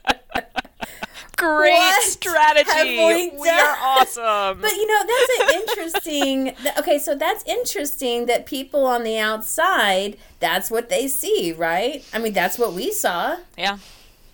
great 1.46 1.72
what 1.74 2.04
strategy. 2.04 2.98
We, 2.98 3.30
we 3.40 3.50
are 3.50 3.78
awesome. 3.82 4.62
But 4.62 4.72
you 4.72 4.88
know, 4.88 5.04
that's 5.06 5.40
an 5.40 5.60
interesting. 5.62 6.56
okay, 6.80 7.00
so 7.00 7.16
that's 7.16 7.44
interesting 7.46 8.26
that 8.28 8.46
people 8.46 8.86
on 8.86 9.04
the 9.04 9.18
outside, 9.18 10.18
that's 10.40 10.70
what 10.72 10.90
they 10.90 11.08
see, 11.08 11.54
right? 11.54 12.04
I 12.14 12.20
mean, 12.20 12.34
that's 12.34 12.58
what 12.58 12.74
we 12.74 12.92
saw. 12.92 13.38
Yeah. 13.58 13.78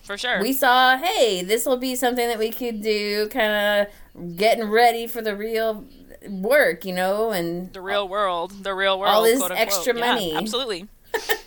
For 0.03 0.17
sure. 0.17 0.41
We 0.41 0.53
saw, 0.53 0.97
hey, 0.97 1.43
this 1.43 1.65
will 1.65 1.77
be 1.77 1.95
something 1.95 2.27
that 2.27 2.39
we 2.39 2.49
could 2.51 2.81
do, 2.81 3.29
kind 3.29 3.87
of 3.87 4.35
getting 4.35 4.69
ready 4.69 5.07
for 5.07 5.21
the 5.21 5.35
real 5.35 5.85
work, 6.27 6.85
you 6.85 6.93
know, 6.93 7.31
and 7.31 7.71
the 7.73 7.81
real 7.81 8.07
world, 8.07 8.63
the 8.63 8.73
real 8.73 8.99
world, 8.99 9.13
all 9.13 9.23
this 9.23 9.39
quote, 9.39 9.51
extra 9.51 9.93
Yeah, 9.95 10.05
money. 10.05 10.35
absolutely. 10.35 10.87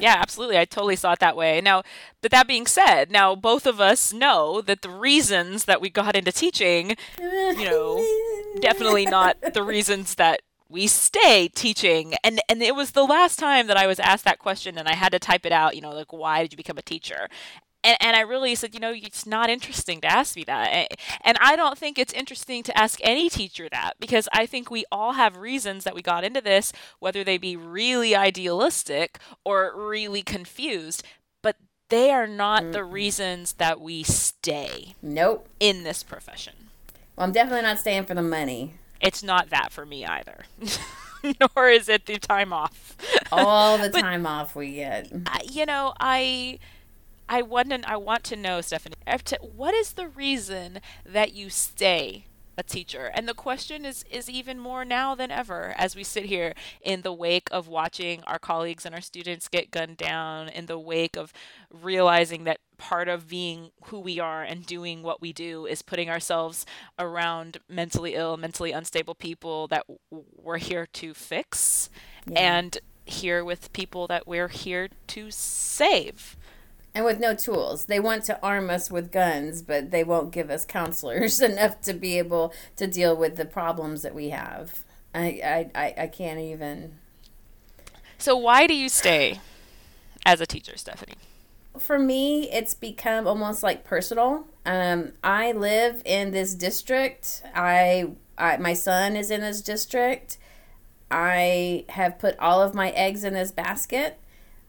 yeah, 0.00 0.16
absolutely. 0.18 0.58
I 0.58 0.64
totally 0.64 0.96
saw 0.96 1.12
it 1.12 1.18
that 1.20 1.36
way. 1.36 1.60
Now, 1.60 1.82
but 2.22 2.30
that 2.30 2.46
being 2.46 2.66
said, 2.66 3.10
now 3.10 3.34
both 3.34 3.66
of 3.66 3.80
us 3.80 4.12
know 4.12 4.60
that 4.62 4.82
the 4.82 4.90
reasons 4.90 5.64
that 5.64 5.80
we 5.80 5.90
got 5.90 6.16
into 6.16 6.32
teaching, 6.32 6.96
you 7.18 7.64
know, 7.64 8.04
definitely 8.60 9.06
not 9.06 9.36
the 9.54 9.62
reasons 9.62 10.16
that 10.16 10.42
we 10.68 10.86
stay 10.86 11.48
teaching. 11.54 12.14
And 12.24 12.40
and 12.48 12.62
it 12.62 12.74
was 12.74 12.92
the 12.92 13.04
last 13.04 13.38
time 13.38 13.66
that 13.68 13.76
I 13.76 13.86
was 13.86 14.00
asked 14.00 14.24
that 14.24 14.38
question 14.38 14.78
and 14.78 14.88
I 14.88 14.94
had 14.94 15.12
to 15.12 15.18
type 15.18 15.46
it 15.46 15.52
out, 15.52 15.76
you 15.76 15.82
know, 15.82 15.90
like 15.90 16.12
why 16.12 16.42
did 16.42 16.52
you 16.52 16.56
become 16.56 16.78
a 16.78 16.82
teacher? 16.82 17.28
And, 17.86 17.96
and 18.00 18.16
I 18.16 18.20
really 18.20 18.54
said, 18.56 18.74
you 18.74 18.80
know, 18.80 18.92
it's 18.94 19.24
not 19.26 19.48
interesting 19.48 20.00
to 20.00 20.08
ask 20.08 20.34
me 20.36 20.42
that. 20.44 20.88
And 21.22 21.38
I 21.40 21.54
don't 21.56 21.78
think 21.78 21.98
it's 21.98 22.12
interesting 22.12 22.62
to 22.64 22.76
ask 22.76 22.98
any 23.02 23.28
teacher 23.30 23.68
that 23.70 23.92
because 24.00 24.28
I 24.32 24.44
think 24.44 24.70
we 24.70 24.84
all 24.90 25.12
have 25.12 25.36
reasons 25.36 25.84
that 25.84 25.94
we 25.94 26.02
got 26.02 26.24
into 26.24 26.40
this, 26.40 26.72
whether 26.98 27.22
they 27.22 27.38
be 27.38 27.56
really 27.56 28.16
idealistic 28.16 29.18
or 29.44 29.72
really 29.76 30.22
confused, 30.22 31.04
but 31.42 31.56
they 31.88 32.10
are 32.10 32.26
not 32.26 32.72
the 32.72 32.82
reasons 32.84 33.52
that 33.54 33.80
we 33.80 34.02
stay 34.02 34.94
Nope. 35.00 35.48
in 35.60 35.84
this 35.84 36.02
profession. 36.02 36.54
Well, 37.14 37.26
I'm 37.26 37.32
definitely 37.32 37.62
not 37.62 37.78
staying 37.78 38.04
for 38.04 38.14
the 38.14 38.22
money. 38.22 38.74
It's 39.00 39.22
not 39.22 39.50
that 39.50 39.70
for 39.72 39.86
me 39.86 40.04
either. 40.04 40.44
Nor 41.56 41.68
is 41.68 41.88
it 41.88 42.06
the 42.06 42.18
time 42.18 42.52
off. 42.52 42.96
All 43.32 43.78
the 43.78 43.90
But- 43.92 44.00
time 44.00 44.26
off 44.26 44.56
we 44.56 44.72
get. 44.74 45.12
You 45.50 45.66
know, 45.66 45.92
I 46.00 46.58
I 47.28 47.42
want 47.42 47.70
to 47.70 47.80
I 47.90 47.96
want 47.96 48.24
to 48.24 48.36
know, 48.36 48.60
Stephanie, 48.60 48.94
what 49.40 49.74
is 49.74 49.92
the 49.92 50.08
reason 50.08 50.80
that 51.04 51.32
you 51.32 51.50
stay 51.50 52.26
a 52.58 52.62
teacher? 52.62 53.10
And 53.14 53.28
the 53.28 53.34
question 53.34 53.84
is 53.84 54.04
is 54.10 54.30
even 54.30 54.58
more 54.58 54.84
now 54.84 55.14
than 55.14 55.30
ever 55.30 55.74
as 55.76 55.96
we 55.96 56.04
sit 56.04 56.26
here 56.26 56.54
in 56.80 57.02
the 57.02 57.12
wake 57.12 57.48
of 57.50 57.68
watching 57.68 58.22
our 58.24 58.38
colleagues 58.38 58.86
and 58.86 58.94
our 58.94 59.00
students 59.00 59.48
get 59.48 59.70
gunned 59.70 59.96
down, 59.96 60.48
in 60.48 60.66
the 60.66 60.78
wake 60.78 61.16
of 61.16 61.32
realizing 61.70 62.44
that 62.44 62.60
part 62.78 63.08
of 63.08 63.28
being 63.28 63.70
who 63.86 63.98
we 63.98 64.20
are 64.20 64.42
and 64.42 64.66
doing 64.66 65.02
what 65.02 65.20
we 65.20 65.32
do 65.32 65.66
is 65.66 65.82
putting 65.82 66.10
ourselves 66.10 66.64
around 66.98 67.58
mentally 67.68 68.14
ill, 68.14 68.36
mentally 68.36 68.72
unstable 68.72 69.14
people 69.14 69.66
that 69.68 69.84
we're 70.10 70.58
here 70.58 70.86
to 70.86 71.14
fix 71.14 71.90
and 72.34 72.78
here 73.06 73.44
with 73.44 73.72
people 73.72 74.06
that 74.06 74.26
we're 74.26 74.48
here 74.48 74.88
to 75.06 75.30
save. 75.30 76.36
And 76.96 77.04
with 77.04 77.20
no 77.20 77.34
tools. 77.34 77.84
They 77.84 78.00
want 78.00 78.24
to 78.24 78.42
arm 78.42 78.70
us 78.70 78.90
with 78.90 79.12
guns, 79.12 79.60
but 79.60 79.90
they 79.90 80.02
won't 80.02 80.30
give 80.30 80.48
us 80.48 80.64
counselors 80.64 81.40
enough 81.42 81.82
to 81.82 81.92
be 81.92 82.16
able 82.16 82.54
to 82.76 82.86
deal 82.86 83.14
with 83.14 83.36
the 83.36 83.44
problems 83.44 84.00
that 84.00 84.14
we 84.14 84.30
have. 84.30 84.82
I, 85.14 85.68
I, 85.74 85.94
I, 85.98 86.06
can't 86.06 86.40
even. 86.40 86.94
So 88.16 88.34
why 88.34 88.66
do 88.66 88.74
you 88.74 88.88
stay 88.88 89.40
as 90.24 90.40
a 90.40 90.46
teacher, 90.46 90.78
Stephanie? 90.78 91.16
For 91.78 91.98
me, 91.98 92.50
it's 92.50 92.72
become 92.72 93.26
almost 93.26 93.62
like 93.62 93.84
personal. 93.84 94.46
Um, 94.64 95.12
I 95.22 95.52
live 95.52 96.00
in 96.06 96.30
this 96.30 96.54
district. 96.54 97.42
I, 97.54 98.12
I 98.38 98.56
my 98.56 98.72
son 98.72 99.16
is 99.16 99.30
in 99.30 99.42
this 99.42 99.60
district. 99.60 100.38
I 101.10 101.84
have 101.90 102.18
put 102.18 102.38
all 102.38 102.62
of 102.62 102.74
my 102.74 102.88
eggs 102.92 103.22
in 103.22 103.34
this 103.34 103.52
basket. 103.52 104.18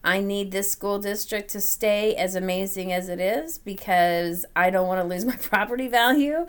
I 0.04 0.20
need 0.20 0.52
this 0.52 0.70
school 0.70 0.98
district 0.98 1.50
to 1.50 1.60
stay 1.60 2.14
as 2.14 2.34
amazing 2.34 2.92
as 2.92 3.08
it 3.08 3.20
is 3.20 3.58
because 3.58 4.44
I 4.54 4.70
don't 4.70 4.86
want 4.86 5.00
to 5.00 5.06
lose 5.06 5.24
my 5.24 5.36
property 5.42 5.88
value. 5.88 6.46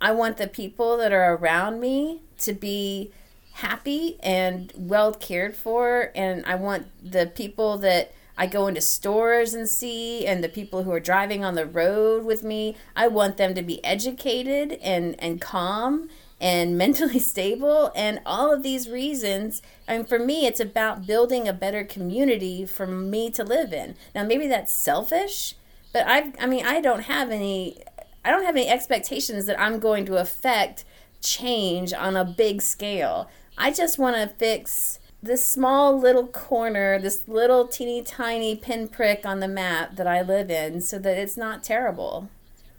I 0.00 0.12
want 0.12 0.36
the 0.36 0.48
people 0.48 0.96
that 0.96 1.12
are 1.12 1.34
around 1.34 1.80
me 1.80 2.22
to 2.38 2.52
be 2.52 3.12
happy 3.54 4.18
and 4.22 4.72
well 4.76 5.12
cared 5.12 5.54
for 5.54 6.10
and 6.14 6.44
I 6.46 6.54
want 6.54 6.86
the 7.02 7.26
people 7.26 7.76
that 7.78 8.12
I 8.36 8.46
go 8.46 8.66
into 8.66 8.80
stores 8.80 9.52
and 9.52 9.68
see 9.68 10.26
and 10.26 10.42
the 10.42 10.48
people 10.48 10.84
who 10.84 10.90
are 10.90 11.00
driving 11.00 11.44
on 11.44 11.54
the 11.54 11.66
road 11.66 12.24
with 12.24 12.42
me, 12.42 12.76
I 12.96 13.08
want 13.08 13.36
them 13.36 13.54
to 13.54 13.62
be 13.62 13.84
educated 13.84 14.72
and 14.82 15.14
and 15.18 15.40
calm 15.40 16.08
and 16.42 16.76
mentally 16.84 17.20
stable 17.20 17.92
and 17.94 18.20
all 18.26 18.52
of 18.52 18.62
these 18.62 18.90
reasons 18.90 19.62
I 19.88 19.94
and 19.94 20.08
for 20.08 20.18
me 20.18 20.46
it's 20.46 20.60
about 20.60 21.06
building 21.06 21.46
a 21.46 21.52
better 21.52 21.84
community 21.84 22.66
for 22.66 22.86
me 22.86 23.30
to 23.30 23.44
live 23.44 23.72
in. 23.72 23.94
Now 24.14 24.24
maybe 24.24 24.48
that's 24.48 24.72
selfish 24.72 25.54
but 25.92 26.04
i 26.06 26.32
i 26.40 26.46
mean 26.46 26.66
i 26.66 26.80
don't 26.80 27.04
have 27.04 27.30
any 27.30 27.78
i 28.24 28.30
don't 28.30 28.44
have 28.44 28.56
any 28.56 28.68
expectations 28.68 29.46
that 29.46 29.60
i'm 29.60 29.78
going 29.78 30.04
to 30.06 30.16
affect 30.16 30.84
change 31.20 31.92
on 31.94 32.16
a 32.16 32.24
big 32.24 32.60
scale. 32.60 33.30
I 33.56 33.70
just 33.70 33.96
want 33.96 34.16
to 34.16 34.34
fix 34.36 34.98
this 35.22 35.46
small 35.46 35.96
little 35.96 36.26
corner 36.26 36.98
this 36.98 37.28
little 37.28 37.68
teeny 37.68 38.02
tiny 38.02 38.56
pinprick 38.56 39.24
on 39.24 39.38
the 39.38 39.46
map 39.46 39.94
that 39.94 40.06
i 40.08 40.20
live 40.20 40.50
in 40.50 40.80
so 40.80 40.98
that 40.98 41.16
it's 41.16 41.36
not 41.36 41.62
terrible. 41.62 42.28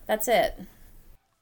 That's 0.05 0.27
it 0.27 0.59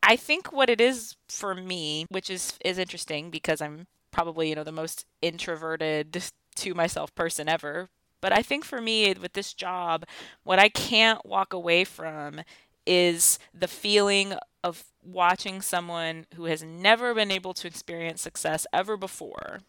I 0.04 0.16
think 0.16 0.52
what 0.52 0.70
it 0.70 0.82
is 0.82 1.16
for 1.30 1.54
me, 1.54 2.06
which 2.10 2.30
is 2.30 2.58
is 2.66 2.78
interesting 2.78 3.30
because 3.30 3.62
I'm 3.62 3.88
probably, 4.12 4.50
you 4.50 4.56
know, 4.56 4.64
the 4.64 4.72
most 4.72 5.06
introverted 5.22 6.24
to 6.56 6.74
myself 6.74 7.14
person 7.16 7.48
ever, 7.48 7.90
but 8.22 8.32
I 8.32 8.42
think 8.42 8.64
for 8.64 8.82
me 8.82 9.14
with 9.20 9.34
this 9.34 9.54
job, 9.54 10.06
what 10.44 10.60
I 10.60 10.70
can't 10.70 11.26
walk 11.26 11.54
away 11.54 11.84
from 11.84 12.42
is 12.86 13.40
the 13.54 13.68
feeling 13.68 14.34
of 14.64 14.84
watching 15.04 15.62
someone 15.62 16.26
who 16.36 16.46
has 16.46 16.64
never 16.64 17.14
been 17.14 17.32
able 17.32 17.54
to 17.56 17.68
experience 17.68 18.22
success 18.22 18.68
ever 18.72 18.96
before 18.96 19.62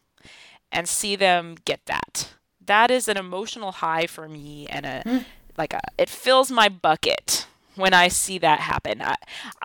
and 0.70 0.88
see 0.88 1.16
them 1.16 1.56
get 1.64 1.80
that. 1.86 2.34
That 2.64 2.90
is 2.90 3.08
an 3.08 3.16
emotional 3.16 3.72
high 3.72 4.06
for 4.06 4.28
me 4.28 4.66
and 4.68 4.86
a 4.86 5.02
hmm. 5.02 5.18
like 5.56 5.72
a 5.72 5.80
it 5.98 6.08
fills 6.08 6.50
my 6.50 6.68
bucket 6.68 7.46
when 7.74 7.94
I 7.94 8.08
see 8.08 8.38
that 8.38 8.60
happen. 8.60 9.02
I, 9.02 9.16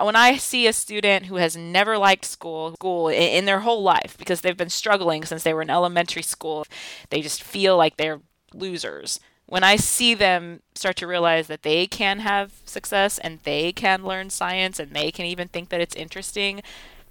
when 0.01 0.15
I 0.15 0.37
see 0.37 0.67
a 0.67 0.73
student 0.73 1.25
who 1.25 1.35
has 1.35 1.57
never 1.57 1.97
liked 1.97 2.25
school, 2.25 2.73
school 2.73 3.09
in, 3.09 3.21
in 3.21 3.45
their 3.45 3.61
whole 3.61 3.83
life 3.83 4.15
because 4.17 4.41
they've 4.41 4.57
been 4.57 4.69
struggling 4.69 5.25
since 5.25 5.43
they 5.43 5.53
were 5.53 5.61
in 5.61 5.69
elementary 5.69 6.21
school, 6.21 6.65
they 7.09 7.21
just 7.21 7.43
feel 7.43 7.77
like 7.77 7.97
they're 7.97 8.21
losers. 8.53 9.19
When 9.45 9.63
I 9.63 9.77
see 9.77 10.13
them 10.13 10.61
start 10.75 10.97
to 10.97 11.07
realize 11.07 11.47
that 11.47 11.63
they 11.63 11.87
can 11.87 12.19
have 12.19 12.51
success 12.65 13.17
and 13.17 13.39
they 13.43 13.71
can 13.71 14.03
learn 14.03 14.29
science 14.29 14.79
and 14.79 14.93
they 14.93 15.09
can 15.09 15.25
even 15.25 15.47
think 15.47 15.69
that 15.69 15.79
it's 15.79 15.95
interesting, 15.95 16.61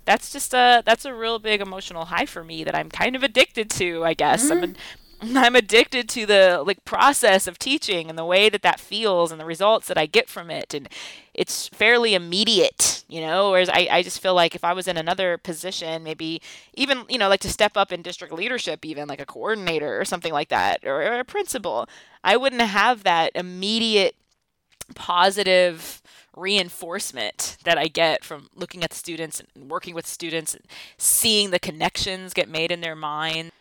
that's 0.05 0.31
just 0.31 0.55
a 0.55 0.83
that's 0.85 1.05
a 1.05 1.15
real 1.15 1.38
big 1.38 1.61
emotional 1.61 2.07
high 2.07 2.26
for 2.26 2.45
me 2.45 2.62
that 2.65 2.75
I'm 2.75 2.91
kind 2.91 3.17
of 3.17 3.23
addicted 3.23 3.71
to, 3.71 4.05
I 4.05 4.15
guess. 4.15 4.50
I'm 4.50 4.59
mm-hmm. 4.59 4.65
an- 4.65 4.76
I'm 5.23 5.56
addicted 5.56 6.08
to 6.11 6.26
the 6.26 6.62
like 6.66 6.85
process 6.85 7.46
of 7.46 7.58
teaching 7.58 8.08
and 8.08 8.18
the 8.18 8.25
way 8.25 8.49
that 8.49 8.62
that 8.62 8.80
feels 8.80 9.32
and 9.32 9.40
the 9.40 9.44
results 9.44 9.88
that 9.88 9.99
I 9.99 10.06
get 10.06 10.28
from 10.28 10.50
it 10.50 10.75
and 10.75 10.88
it's 11.35 11.68
fairly 11.68 12.14
immediate, 12.14 13.04
you 13.08 13.20
know, 13.20 13.50
whereas 13.50 13.68
I, 13.68 13.88
I 13.90 14.02
just 14.02 14.20
feel 14.20 14.35
like 14.35 14.54
if 14.54 14.64
I 14.64 14.73
was 14.73 14.88
in 14.88 14.96
another 14.96 15.37
position, 15.37 16.02
maybe 16.02 16.40
even, 16.75 17.04
you 17.08 17.18
know, 17.18 17.28
like 17.28 17.40
to 17.40 17.50
step 17.50 17.76
up 17.76 17.92
in 17.92 18.00
district 18.02 18.32
leadership, 18.32 18.85
even 18.85 19.06
like 19.06 19.20
a 19.20 19.26
coordinator 19.26 20.00
or 20.00 20.04
something 20.06 20.32
like 20.32 20.49
that, 20.49 20.80
or, 20.85 21.02
or 21.02 21.18
a 21.20 21.25
principal, 21.25 21.88
I 22.25 22.37
wouldn't 22.38 22.62
have 22.62 23.02
that 23.02 23.32
immediate 23.35 24.16
positive 24.94 26.00
reinforcement 26.35 27.56
that 27.64 27.78
I 27.78 27.88
get 27.88 28.25
from 28.25 28.49
looking 28.54 28.85
at 28.85 28.90
the 28.90 28.96
students 28.96 29.42
and 29.54 29.70
working 29.70 29.94
with 29.94 30.06
students 30.06 30.54
and 30.54 30.64
seeing 30.99 31.50
the 31.50 31.58
connections 31.58 32.35
get 32.35 32.49
made 32.49 32.70
in 32.70 32.80
their 32.80 32.96
mind. 32.96 33.52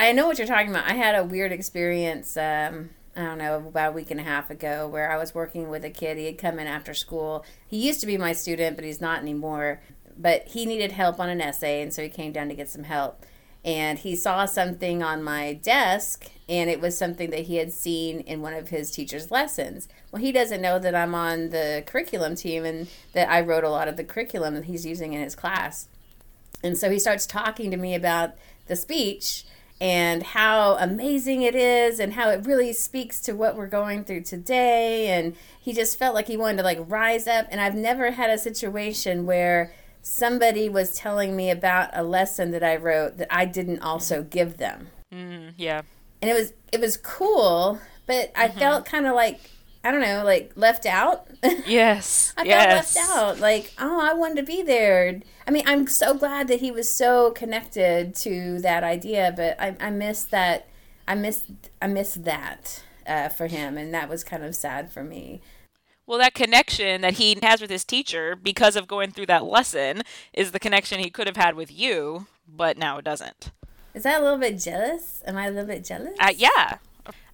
I 0.00 0.12
know 0.12 0.26
what 0.26 0.38
you're 0.38 0.46
talking 0.46 0.70
about. 0.70 0.88
I 0.88 0.94
had 0.94 1.14
a 1.14 1.22
weird 1.22 1.52
experience. 1.52 2.34
Um, 2.34 2.88
I 3.14 3.22
don't 3.22 3.36
know 3.36 3.56
about 3.56 3.90
a 3.90 3.92
week 3.92 4.10
and 4.10 4.18
a 4.18 4.22
half 4.22 4.48
ago, 4.48 4.88
where 4.88 5.12
I 5.12 5.18
was 5.18 5.34
working 5.34 5.68
with 5.68 5.84
a 5.84 5.90
kid. 5.90 6.16
He 6.16 6.24
had 6.24 6.38
come 6.38 6.58
in 6.58 6.66
after 6.66 6.94
school. 6.94 7.44
He 7.68 7.86
used 7.86 8.00
to 8.00 8.06
be 8.06 8.16
my 8.16 8.32
student, 8.32 8.76
but 8.76 8.86
he's 8.86 9.02
not 9.02 9.20
anymore. 9.20 9.82
But 10.16 10.48
he 10.48 10.64
needed 10.64 10.92
help 10.92 11.20
on 11.20 11.28
an 11.28 11.42
essay, 11.42 11.82
and 11.82 11.92
so 11.92 12.02
he 12.02 12.08
came 12.08 12.32
down 12.32 12.48
to 12.48 12.54
get 12.54 12.70
some 12.70 12.84
help. 12.84 13.26
And 13.62 13.98
he 13.98 14.16
saw 14.16 14.46
something 14.46 15.02
on 15.02 15.22
my 15.22 15.52
desk, 15.52 16.30
and 16.48 16.70
it 16.70 16.80
was 16.80 16.96
something 16.96 17.28
that 17.28 17.40
he 17.40 17.56
had 17.56 17.70
seen 17.70 18.20
in 18.20 18.40
one 18.40 18.54
of 18.54 18.70
his 18.70 18.90
teacher's 18.90 19.30
lessons. 19.30 19.86
Well, 20.10 20.22
he 20.22 20.32
doesn't 20.32 20.62
know 20.62 20.78
that 20.78 20.94
I'm 20.94 21.14
on 21.14 21.50
the 21.50 21.84
curriculum 21.86 22.36
team 22.36 22.64
and 22.64 22.88
that 23.12 23.28
I 23.28 23.42
wrote 23.42 23.64
a 23.64 23.70
lot 23.70 23.86
of 23.86 23.98
the 23.98 24.04
curriculum 24.04 24.54
that 24.54 24.64
he's 24.64 24.86
using 24.86 25.12
in 25.12 25.20
his 25.20 25.36
class. 25.36 25.88
And 26.62 26.78
so 26.78 26.90
he 26.90 26.98
starts 26.98 27.26
talking 27.26 27.70
to 27.70 27.76
me 27.76 27.94
about 27.94 28.30
the 28.66 28.76
speech 28.76 29.44
and 29.80 30.22
how 30.22 30.76
amazing 30.76 31.42
it 31.42 31.54
is 31.54 31.98
and 31.98 32.12
how 32.12 32.28
it 32.28 32.44
really 32.44 32.72
speaks 32.72 33.20
to 33.20 33.32
what 33.32 33.56
we're 33.56 33.66
going 33.66 34.04
through 34.04 34.20
today 34.20 35.08
and 35.08 35.34
he 35.58 35.72
just 35.72 35.98
felt 35.98 36.14
like 36.14 36.26
he 36.26 36.36
wanted 36.36 36.58
to 36.58 36.62
like 36.62 36.78
rise 36.86 37.26
up 37.26 37.46
and 37.50 37.60
I've 37.60 37.74
never 37.74 38.10
had 38.10 38.28
a 38.28 38.36
situation 38.36 39.24
where 39.24 39.72
somebody 40.02 40.68
was 40.68 40.94
telling 40.94 41.34
me 41.36 41.50
about 41.50 41.90
a 41.92 42.02
lesson 42.02 42.50
that 42.50 42.62
I 42.62 42.76
wrote 42.76 43.16
that 43.18 43.28
I 43.30 43.44
didn't 43.44 43.80
also 43.80 44.22
give 44.22 44.58
them. 44.58 44.88
Mm, 45.12 45.54
yeah. 45.56 45.82
And 46.20 46.30
it 46.30 46.34
was 46.34 46.52
it 46.72 46.80
was 46.80 46.96
cool, 46.96 47.78
but 48.06 48.30
I 48.36 48.48
felt 48.48 48.84
kind 48.84 49.06
of 49.06 49.14
like 49.14 49.40
I 49.82 49.90
don't 49.90 50.02
know, 50.02 50.24
like 50.24 50.52
left 50.56 50.86
out. 50.86 51.26
Yes. 51.66 52.34
I 52.36 52.42
yes. 52.42 52.94
felt 52.94 53.06
left 53.06 53.16
out. 53.16 53.38
Like, 53.40 53.72
oh, 53.78 54.00
I 54.00 54.12
wanted 54.12 54.36
to 54.36 54.42
be 54.42 54.62
there. 54.62 55.20
I 55.46 55.50
mean, 55.50 55.62
I'm 55.66 55.86
so 55.86 56.14
glad 56.14 56.48
that 56.48 56.60
he 56.60 56.70
was 56.70 56.88
so 56.88 57.30
connected 57.30 58.14
to 58.16 58.60
that 58.60 58.82
idea, 58.82 59.32
but 59.34 59.60
I, 59.60 59.76
I 59.80 59.90
missed 59.90 60.30
that. 60.30 60.68
I 61.08 61.14
missed. 61.14 61.44
I 61.80 61.86
missed 61.86 62.24
that 62.24 62.82
uh, 63.06 63.28
for 63.28 63.46
him, 63.46 63.78
and 63.78 63.94
that 63.94 64.08
was 64.08 64.22
kind 64.24 64.44
of 64.44 64.54
sad 64.54 64.92
for 64.92 65.02
me. 65.02 65.40
Well, 66.06 66.18
that 66.18 66.34
connection 66.34 67.02
that 67.02 67.14
he 67.14 67.38
has 67.42 67.60
with 67.60 67.70
his 67.70 67.84
teacher 67.84 68.36
because 68.36 68.76
of 68.76 68.88
going 68.88 69.12
through 69.12 69.26
that 69.26 69.44
lesson 69.44 70.02
is 70.32 70.50
the 70.50 70.58
connection 70.58 70.98
he 70.98 71.08
could 71.08 71.28
have 71.28 71.36
had 71.36 71.54
with 71.54 71.72
you, 71.72 72.26
but 72.48 72.76
now 72.76 72.98
it 72.98 73.04
doesn't. 73.04 73.52
Is 73.94 74.02
that 74.02 74.20
a 74.20 74.24
little 74.24 74.38
bit 74.38 74.58
jealous? 74.58 75.22
Am 75.26 75.36
I 75.36 75.46
a 75.46 75.50
little 75.50 75.66
bit 75.66 75.84
jealous? 75.84 76.16
Uh, 76.18 76.32
yeah, 76.36 76.78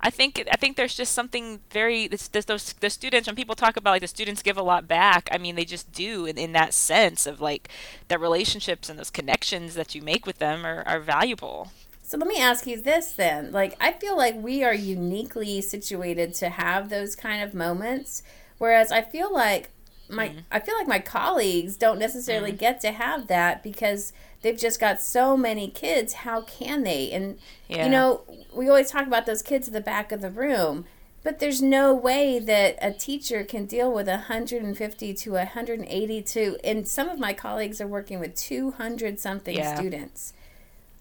I 0.00 0.10
think 0.10 0.42
I 0.50 0.56
think 0.56 0.76
there's 0.76 0.94
just 0.94 1.12
something 1.12 1.60
very 1.70 2.08
this, 2.08 2.28
this, 2.28 2.44
those 2.44 2.72
the 2.74 2.90
students 2.90 3.26
when 3.26 3.36
people 3.36 3.54
talk 3.54 3.76
about 3.76 3.92
like 3.92 4.02
the 4.02 4.08
students 4.08 4.42
give 4.42 4.56
a 4.56 4.62
lot 4.62 4.86
back. 4.86 5.28
I 5.32 5.38
mean, 5.38 5.56
they 5.56 5.64
just 5.64 5.92
do 5.92 6.26
in, 6.26 6.38
in 6.38 6.52
that 6.52 6.74
sense 6.74 7.26
of 7.26 7.40
like 7.40 7.68
the 8.08 8.18
relationships 8.18 8.88
and 8.88 8.98
those 8.98 9.10
connections 9.10 9.74
that 9.74 9.94
you 9.94 10.02
make 10.02 10.26
with 10.26 10.38
them 10.38 10.64
are, 10.64 10.82
are 10.86 11.00
valuable. 11.00 11.70
So 12.02 12.16
let 12.18 12.28
me 12.28 12.40
ask 12.40 12.66
you 12.66 12.80
this 12.80 13.12
then. 13.12 13.50
Like 13.52 13.76
I 13.80 13.92
feel 13.92 14.16
like 14.16 14.36
we 14.36 14.62
are 14.62 14.74
uniquely 14.74 15.60
situated 15.60 16.34
to 16.34 16.50
have 16.50 16.88
those 16.88 17.16
kind 17.16 17.42
of 17.42 17.54
moments 17.54 18.22
whereas 18.58 18.92
I 18.92 19.02
feel 19.02 19.32
like 19.32 19.70
my 20.08 20.28
mm. 20.28 20.42
I 20.50 20.60
feel 20.60 20.76
like 20.76 20.86
my 20.86 21.00
colleagues 21.00 21.76
don't 21.76 21.98
necessarily 21.98 22.52
mm. 22.52 22.58
get 22.58 22.80
to 22.82 22.92
have 22.92 23.26
that 23.26 23.62
because 23.62 24.12
they've 24.46 24.56
just 24.56 24.78
got 24.78 25.00
so 25.00 25.36
many 25.36 25.66
kids. 25.66 26.12
How 26.12 26.40
can 26.42 26.84
they? 26.84 27.10
And 27.10 27.36
yeah. 27.68 27.84
you 27.84 27.90
know, 27.90 28.22
we 28.54 28.68
always 28.68 28.92
talk 28.92 29.04
about 29.04 29.26
those 29.26 29.42
kids 29.42 29.66
at 29.66 29.74
the 29.74 29.80
back 29.80 30.12
of 30.12 30.20
the 30.20 30.30
room, 30.30 30.84
but 31.24 31.40
there's 31.40 31.60
no 31.60 31.92
way 31.92 32.38
that 32.38 32.78
a 32.80 32.92
teacher 32.92 33.42
can 33.42 33.66
deal 33.66 33.92
with 33.92 34.06
150 34.06 35.14
to 35.14 35.32
180 35.32 36.22
to 36.22 36.56
and 36.62 36.86
some 36.86 37.08
of 37.08 37.18
my 37.18 37.32
colleagues 37.32 37.80
are 37.80 37.88
working 37.88 38.20
with 38.20 38.36
200 38.36 39.18
something 39.18 39.56
yeah. 39.56 39.74
students. 39.74 40.32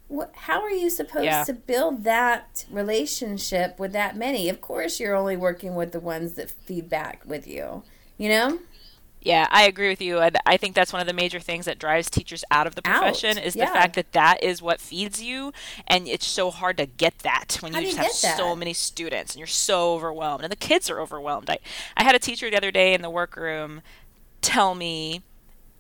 What, 0.08 0.32
how 0.34 0.62
are 0.62 0.72
you 0.72 0.90
supposed 0.90 1.26
yeah. 1.26 1.44
to 1.44 1.54
build 1.54 2.04
that 2.04 2.66
relationship 2.72 3.78
with 3.78 3.92
that 3.94 4.18
many? 4.18 4.50
Of 4.50 4.60
course, 4.60 5.00
you're 5.00 5.16
only 5.16 5.38
working 5.38 5.76
with 5.76 5.92
the 5.92 6.00
ones 6.00 6.34
that 6.34 6.50
feed 6.50 6.90
back 6.90 7.22
with 7.28 7.48
you, 7.48 7.84
you 8.18 8.30
know? 8.30 8.60
Yeah, 9.26 9.48
I 9.50 9.64
agree 9.64 9.90
with 9.90 10.02
you. 10.02 10.20
And 10.20 10.38
I 10.46 10.56
think 10.56 10.76
that's 10.76 10.94
one 10.94 11.02
of 11.02 11.08
the 11.08 11.14
major 11.14 11.40
things 11.40 11.66
that 11.66 11.80
drives 11.80 12.12
teachers 12.12 12.44
out 12.52 12.68
of 12.68 12.76
the 12.76 12.84
profession 12.84 13.40
out. 13.40 13.44
is 13.44 13.56
yeah. 13.56 13.66
the 13.66 13.72
fact 13.72 13.96
that 13.96 14.12
that 14.12 14.44
is 14.44 14.62
what 14.62 14.80
feeds 14.80 15.20
you. 15.22 15.52
And 15.88 16.08
it's 16.08 16.28
so 16.28 16.52
hard 16.52 16.78
to 16.78 16.86
get 16.86 17.18
that 17.20 17.58
when 17.60 17.74
you 17.74 17.92
just 17.92 18.24
have 18.24 18.38
so 18.38 18.56
many 18.56 18.72
students 18.72 19.34
and 19.34 19.40
you're 19.40 19.48
so 19.48 19.96
overwhelmed. 19.96 20.44
And 20.44 20.52
the 20.52 20.56
kids 20.56 20.92
are 20.92 21.02
overwhelmed. 21.02 21.50
I, 21.50 21.58
I 21.98 22.04
had 22.04 22.14
a 22.14 22.20
teacher 22.20 22.52
the 22.52 22.58
other 22.58 22.70
day 22.70 22.94
in 22.94 23.02
the 23.02 23.10
workroom 23.10 23.82
tell 24.42 24.76
me, 24.76 25.24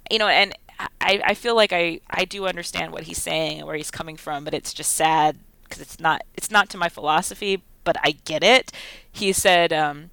you 0.10 0.18
know, 0.18 0.28
and 0.28 0.58
I, 0.80 1.22
I 1.24 1.34
feel 1.36 1.56
like 1.56 1.72
I, 1.72 2.00
I 2.10 2.25
do 2.25 2.48
understand 2.48 2.92
what 2.94 3.04
he's 3.04 3.22
saying 3.22 3.60
and 3.60 3.68
where 3.68 3.75
he's 3.75 3.92
coming 3.92 4.18
from, 4.18 4.44
but 4.44 4.56
it's 4.56 4.74
just 4.74 4.94
sad 4.94 5.38
because 5.64 5.82
it's 5.82 6.00
not 6.00 6.24
it's 6.34 6.50
not 6.50 6.68
to 6.72 6.78
my 6.78 6.90
philosophy, 6.90 7.62
but 7.84 7.96
I 8.04 8.16
get 8.25 8.44
it. 8.44 8.72
He 9.12 9.34
said, 9.34 9.72
um, 9.72 10.10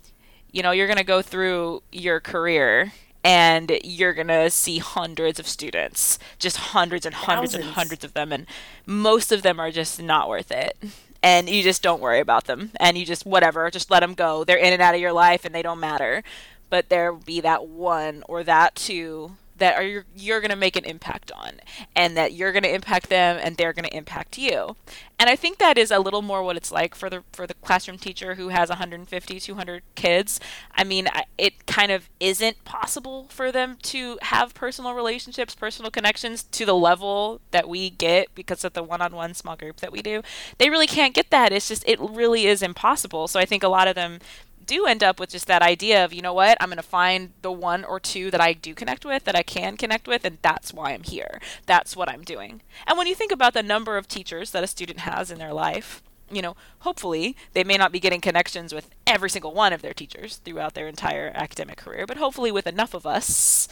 you 0.53 0.63
know, 0.63 0.71
you're 0.71 0.87
going 0.87 0.99
to 0.99 1.05
go 1.05 1.23
through 1.23 1.83
your 1.91 2.21
career 2.21 2.93
and 3.25 3.79
you're 3.85 4.15
going 4.15 4.29
to 4.29 4.51
see 4.51 4.79
hundreds 4.79 5.39
of 5.39 5.47
students, 5.47 6.19
just 6.39 6.57
hundreds 6.57 7.07
and 7.07 7.15
hundreds 7.15 7.53
Thousands. 7.53 7.67
and 7.67 7.75
hundreds 7.75 8.05
of 8.05 8.15
them. 8.15 8.33
And 8.33 8.47
most 8.85 9.31
of 9.33 9.43
them 9.43 9.61
are 9.61 9.71
just 9.71 10.03
not 10.03 10.29
worth 10.29 10.51
it. 10.51 10.77
And 11.23 11.49
you 11.49 11.63
just 11.63 11.83
don't 11.83 12.01
worry 12.01 12.19
about 12.19 12.47
them. 12.47 12.73
And 12.81 12.99
you 12.99 13.05
just, 13.05 13.25
whatever, 13.25 13.71
just 13.71 13.91
let 13.91 14.01
them 14.01 14.15
go. 14.15 14.43
They're 14.43 14.57
in 14.57 14.73
and 14.73 14.83
out 14.83 14.95
of 14.95 15.01
your 15.01 15.13
life 15.13 15.45
and 15.45 15.55
they 15.55 15.63
don't 15.63 15.79
matter. 15.79 16.25
But 16.69 16.89
there 16.89 17.13
will 17.13 17.21
be 17.21 17.41
that 17.43 17.67
one 17.69 18.25
or 18.29 18.43
that 18.43 18.75
two 18.75 19.37
that 19.63 19.77
are 19.77 19.83
you're, 19.83 20.05
you're 20.15 20.41
going 20.41 20.51
to 20.51 20.57
make 20.57 20.77
an 20.77 20.85
impact 20.85 21.31
on 21.33 21.53
and 21.95 22.17
that 22.17 22.33
you're 22.33 22.53
going 22.53 22.65
to 22.65 22.75
impact 22.75 23.09
them 23.09 23.39
and 23.41 23.57
they're 23.57 23.73
going 23.73 23.85
to 23.85 23.97
impact 23.97 24.37
you. 24.37 24.77
And 25.19 25.31
i 25.31 25.37
think 25.37 25.59
that 25.59 25.79
is 25.79 25.93
a 25.93 26.01
little 26.01 26.21
more 26.21 26.43
what 26.43 26.57
it's 26.57 26.73
like 26.73 26.97
for 26.97 27.09
the 27.09 27.23
for 27.33 27.47
the 27.47 27.55
classroom 27.55 27.97
teacher 27.97 28.35
who 28.35 28.49
has 28.49 28.69
150 28.69 29.41
200 29.41 29.83
kids. 29.95 30.41
I 30.75 30.83
mean 30.83 31.09
it 31.39 31.67
kind 31.67 31.93
of 31.93 32.11
isn't 32.19 32.65
possible 32.65 33.27
for 33.31 33.53
them 33.53 33.77
to 33.83 34.19
have 34.23 34.53
personal 34.55 34.95
relationships 34.95 35.55
personal 35.55 35.91
connections 35.91 36.43
to 36.43 36.67
the 36.67 36.75
level 36.75 37.41
that 37.53 37.69
we 37.69 37.89
get 37.91 38.35
because 38.35 38.65
of 38.65 38.73
the 38.73 38.83
one-on-one 38.83 39.35
small 39.35 39.57
group 39.57 39.77
that 39.77 39.93
we 39.93 40.03
do. 40.03 40.23
They 40.59 40.71
really 40.71 40.89
can't 40.89 41.15
get 41.15 41.31
that. 41.31 41.53
It's 41.53 41.69
just 41.69 41.85
it 41.87 42.01
really 42.01 42.47
is 42.47 42.63
impossible. 42.63 43.29
So 43.29 43.39
i 43.39 43.45
think 43.45 43.63
a 43.63 43.69
lot 43.69 43.87
of 43.87 43.95
them 43.95 44.19
do 44.67 44.87
end 44.87 45.03
up 45.03 45.21
with 45.21 45.31
just 45.31 45.47
that 45.47 45.63
idea 45.63 46.05
of, 46.05 46.13
you 46.13 46.23
know 46.23 46.35
what, 46.35 46.57
I'm 46.61 46.69
going 46.69 46.77
to 46.77 46.83
find 46.83 47.33
the 47.43 47.53
one 47.53 47.85
or 47.85 48.01
two 48.01 48.31
that 48.31 48.41
I 48.41 48.53
do 48.53 48.75
connect 48.75 49.05
with, 49.05 49.25
that 49.25 49.37
I 49.37 49.43
can 49.43 49.77
connect 49.77 50.09
with, 50.09 50.25
and 50.25 50.39
that's 50.43 50.73
why 50.73 50.93
I'm 50.93 51.03
here. 51.03 51.41
That's 51.67 51.97
what 51.97 52.09
I'm 52.09 52.23
doing. 52.23 52.63
And 52.87 52.97
when 52.97 53.07
you 53.07 53.15
think 53.15 53.33
about 53.33 53.55
the 53.55 53.63
number 53.63 53.97
of 53.97 54.09
teachers 54.09 54.51
that 54.53 54.65
a 54.65 54.67
student 54.67 55.01
has 55.01 55.31
in 55.31 55.39
their 55.39 55.53
life, 55.53 56.03
you 56.31 56.43
know, 56.43 56.57
hopefully 56.81 57.37
they 57.53 57.65
may 57.65 57.77
not 57.77 57.93
be 57.93 58.01
getting 58.01 58.21
connections 58.21 58.73
with 58.73 58.89
every 59.07 59.29
single 59.29 59.53
one 59.53 59.73
of 59.73 59.83
their 59.83 59.93
teachers 59.93 60.37
throughout 60.37 60.75
their 60.75 60.89
entire 60.89 61.31
academic 61.35 61.77
career, 61.77 62.07
but 62.07 62.17
hopefully 62.17 62.51
with 62.51 62.67
enough 62.67 62.95
of 62.95 63.07
us, 63.07 63.69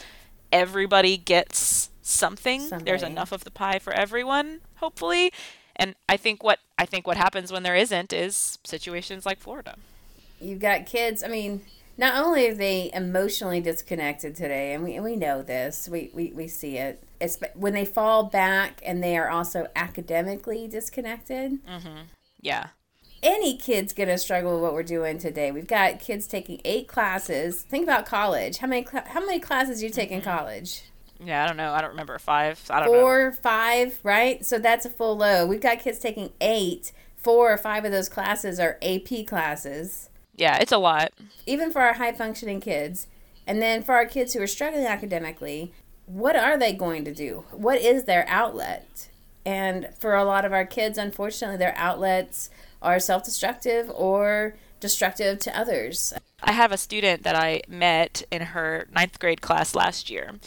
everybody 0.51 1.17
gets 1.17 1.89
something. 2.01 2.61
Somebody. 2.61 2.85
There's 2.85 3.03
enough 3.03 3.31
of 3.31 3.43
the 3.43 3.51
pie 3.51 3.79
for 3.79 3.93
everyone, 3.93 4.61
hopefully. 4.75 5.31
And 5.75 5.95
I 6.07 6.17
think 6.17 6.43
what 6.43 6.59
I 6.77 6.85
think 6.85 7.07
what 7.07 7.17
happens 7.17 7.51
when 7.51 7.63
there 7.63 7.75
isn't 7.75 8.13
is 8.13 8.59
situations 8.63 9.25
like 9.25 9.39
Florida 9.39 9.77
you've 10.41 10.59
got 10.59 10.85
kids. 10.85 11.23
I 11.23 11.27
mean, 11.27 11.61
not 11.97 12.23
only 12.23 12.47
are 12.47 12.55
they 12.55 12.89
emotionally 12.93 13.61
disconnected 13.61 14.35
today, 14.35 14.73
and 14.73 14.83
we, 14.83 14.95
and 14.95 15.03
we 15.03 15.15
know 15.15 15.41
this, 15.41 15.87
we, 15.89 16.09
we, 16.13 16.31
we 16.33 16.47
see 16.47 16.77
it, 16.77 17.03
it's 17.19 17.37
when 17.53 17.73
they 17.73 17.85
fall 17.85 18.23
back 18.23 18.81
and 18.83 19.03
they 19.03 19.17
are 19.17 19.29
also 19.29 19.67
academically 19.75 20.67
disconnected. 20.67 21.63
Mm-hmm. 21.65 21.99
Yeah. 22.41 22.67
Any 23.21 23.55
kid's 23.55 23.93
gonna 23.93 24.17
struggle 24.17 24.53
with 24.53 24.63
what 24.63 24.73
we're 24.73 24.81
doing 24.81 25.19
today. 25.19 25.51
We've 25.51 25.67
got 25.67 25.99
kids 25.99 26.25
taking 26.25 26.59
eight 26.65 26.87
classes. 26.87 27.61
Think 27.61 27.83
about 27.83 28.07
college. 28.07 28.57
How 28.57 28.67
many 28.67 28.83
cl- 28.83 29.05
how 29.05 29.19
many 29.19 29.39
classes 29.39 29.79
do 29.79 29.85
you 29.85 29.91
take 29.91 30.09
in 30.09 30.21
mm-hmm. 30.21 30.37
college? 30.37 30.81
Yeah, 31.23 31.43
I 31.43 31.47
don't 31.47 31.57
know. 31.57 31.71
I 31.71 31.81
don't 31.81 31.91
remember 31.91 32.17
five. 32.17 32.59
I 32.71 32.79
don't 32.79 32.87
Four, 32.87 33.29
know. 33.29 33.31
five, 33.31 33.99
right? 34.01 34.43
So 34.43 34.57
that's 34.57 34.87
a 34.87 34.89
full 34.89 35.15
load. 35.17 35.49
We've 35.49 35.61
got 35.61 35.79
kids 35.79 35.99
taking 35.99 36.31
eight. 36.41 36.91
Four 37.15 37.53
or 37.53 37.57
five 37.57 37.85
of 37.85 37.91
those 37.91 38.09
classes 38.09 38.59
are 38.59 38.79
AP 38.81 39.27
classes. 39.27 40.09
Yeah, 40.41 40.57
it's 40.57 40.71
a 40.71 40.79
lot. 40.79 41.13
Even 41.45 41.71
for 41.71 41.81
our 41.81 41.93
high 41.93 42.13
functioning 42.13 42.61
kids. 42.61 43.05
And 43.45 43.61
then 43.61 43.83
for 43.83 43.93
our 43.93 44.07
kids 44.07 44.33
who 44.33 44.41
are 44.41 44.47
struggling 44.47 44.87
academically, 44.87 45.71
what 46.07 46.35
are 46.35 46.57
they 46.57 46.73
going 46.73 47.05
to 47.05 47.13
do? 47.13 47.45
What 47.51 47.79
is 47.79 48.05
their 48.05 48.25
outlet? 48.27 49.09
And 49.45 49.89
for 49.99 50.15
a 50.15 50.25
lot 50.25 50.43
of 50.43 50.51
our 50.51 50.65
kids, 50.65 50.97
unfortunately, 50.97 51.57
their 51.57 51.77
outlets 51.77 52.49
are 52.81 52.99
self 52.99 53.23
destructive 53.23 53.91
or 53.93 54.55
destructive 54.79 55.37
to 55.39 55.55
others. 55.55 56.11
I 56.41 56.53
have 56.53 56.71
a 56.71 56.77
student 56.77 57.21
that 57.21 57.35
I 57.35 57.61
met 57.67 58.23
in 58.31 58.41
her 58.41 58.87
ninth 58.91 59.19
grade 59.19 59.41
class 59.41 59.75
last 59.75 60.09
year, 60.09 60.39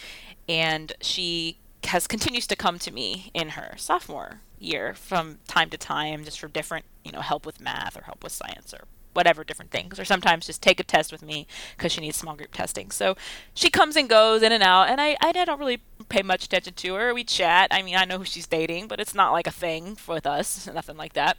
and 0.48 0.92
she 1.02 1.59
has 1.85 2.09
continues 2.09 2.48
to 2.48 2.57
come 2.57 2.80
to 2.80 2.90
me 2.90 3.30
in 3.33 3.50
her 3.50 3.74
sophomore 3.76 4.40
year 4.59 4.94
from 4.94 5.38
time 5.46 5.70
to 5.70 5.78
time 5.78 6.24
just 6.24 6.40
for 6.40 6.48
different 6.48 6.85
you 7.04 7.12
know 7.12 7.20
help 7.20 7.46
with 7.46 7.61
math 7.61 7.96
or 7.96 8.02
help 8.02 8.24
with 8.24 8.33
science 8.33 8.72
or 8.72 8.87
whatever 9.14 9.44
different 9.44 9.70
things 9.70 9.98
or 9.98 10.05
sometimes 10.05 10.46
just 10.46 10.62
take 10.62 10.79
a 10.79 10.85
test 10.85 11.11
with 11.11 11.22
me 11.22 11.46
because 11.77 11.92
she 11.92 12.00
needs 12.00 12.16
small 12.16 12.37
group 12.37 12.53
testing. 12.53 12.90
So 12.90 13.16
she 13.55 13.70
comes 13.70 13.96
and 13.96 14.09
goes 14.09 14.42
in 14.42 14.53
and 14.53 14.62
out 14.62 14.88
and 14.88 15.00
I, 15.00 15.16
I 15.20 15.33
don't 15.33 15.59
really 15.59 15.81
pay 16.09 16.22
much 16.22 16.44
attention 16.44 16.74
to 16.74 16.94
her. 16.94 17.14
We 17.14 17.24
chat. 17.24 17.68
I 17.70 17.83
mean 17.83 17.96
i 17.96 18.05
know 18.05 18.18
who 18.18 18.24
she's 18.24 18.46
dating 18.46 18.88
but 18.88 19.00
it's 19.00 19.14
not 19.14 19.33
like 19.33 19.46
a 19.46 19.53
thing 19.53 19.96
with 20.07 20.27
us 20.27 20.66
nothing 20.74 20.96
like 20.96 21.14
that. 21.14 21.38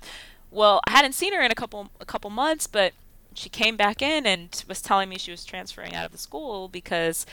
Well 0.52 0.82
i 0.88 0.92
hadn't 0.92 1.14
seen 1.14 1.34
her 1.34 1.42
in 1.42 1.52
a 1.52 1.56
couple 1.56 1.90
a 2.00 2.06
couple 2.06 2.30
months 2.30 2.68
but 2.68 2.94
she 3.34 3.50
came 3.50 3.76
back 3.76 4.02
in 4.02 4.26
and 4.26 4.64
was 4.68 4.82
telling 4.82 5.10
me 5.10 5.18
she 5.18 5.32
was 5.32 5.46
transferring 5.46 5.94
out 5.94 6.06
of 6.06 6.12
the 6.12 6.18
school 6.18 6.68
because 6.68 7.26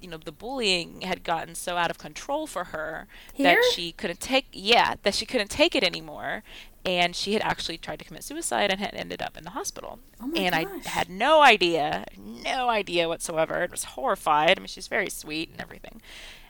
you 0.00 0.08
know 0.08 0.18
the 0.18 0.32
bullying 0.32 1.00
had 1.00 1.24
gotten 1.24 1.54
so 1.54 1.76
out 1.76 1.90
of 1.90 1.98
control 1.98 2.46
for 2.46 2.64
her 2.64 3.06
Here? 3.32 3.56
that 3.56 3.72
she 3.72 3.92
couldn't 3.92 4.20
take 4.20 4.46
yeah 4.52 4.94
that 5.02 5.14
she 5.14 5.26
couldn't 5.26 5.50
take 5.50 5.74
it 5.74 5.82
anymore 5.82 6.42
and 6.84 7.16
she 7.16 7.32
had 7.32 7.42
actually 7.42 7.78
tried 7.78 7.98
to 7.98 8.04
commit 8.04 8.24
suicide 8.24 8.70
and 8.70 8.80
had 8.80 8.94
ended 8.94 9.22
up 9.22 9.36
in 9.36 9.44
the 9.44 9.50
hospital. 9.50 9.98
Oh 10.20 10.32
and 10.36 10.54
gosh. 10.54 10.86
i 10.86 10.88
had 10.88 11.08
no 11.08 11.42
idea 11.42 12.04
no 12.16 12.68
idea 12.68 13.08
whatsoever. 13.08 13.62
I 13.62 13.66
was 13.66 13.84
horrified. 13.84 14.58
I 14.58 14.60
mean 14.60 14.68
she's 14.68 14.88
very 14.88 15.10
sweet 15.10 15.50
and 15.50 15.60
everything. 15.60 16.02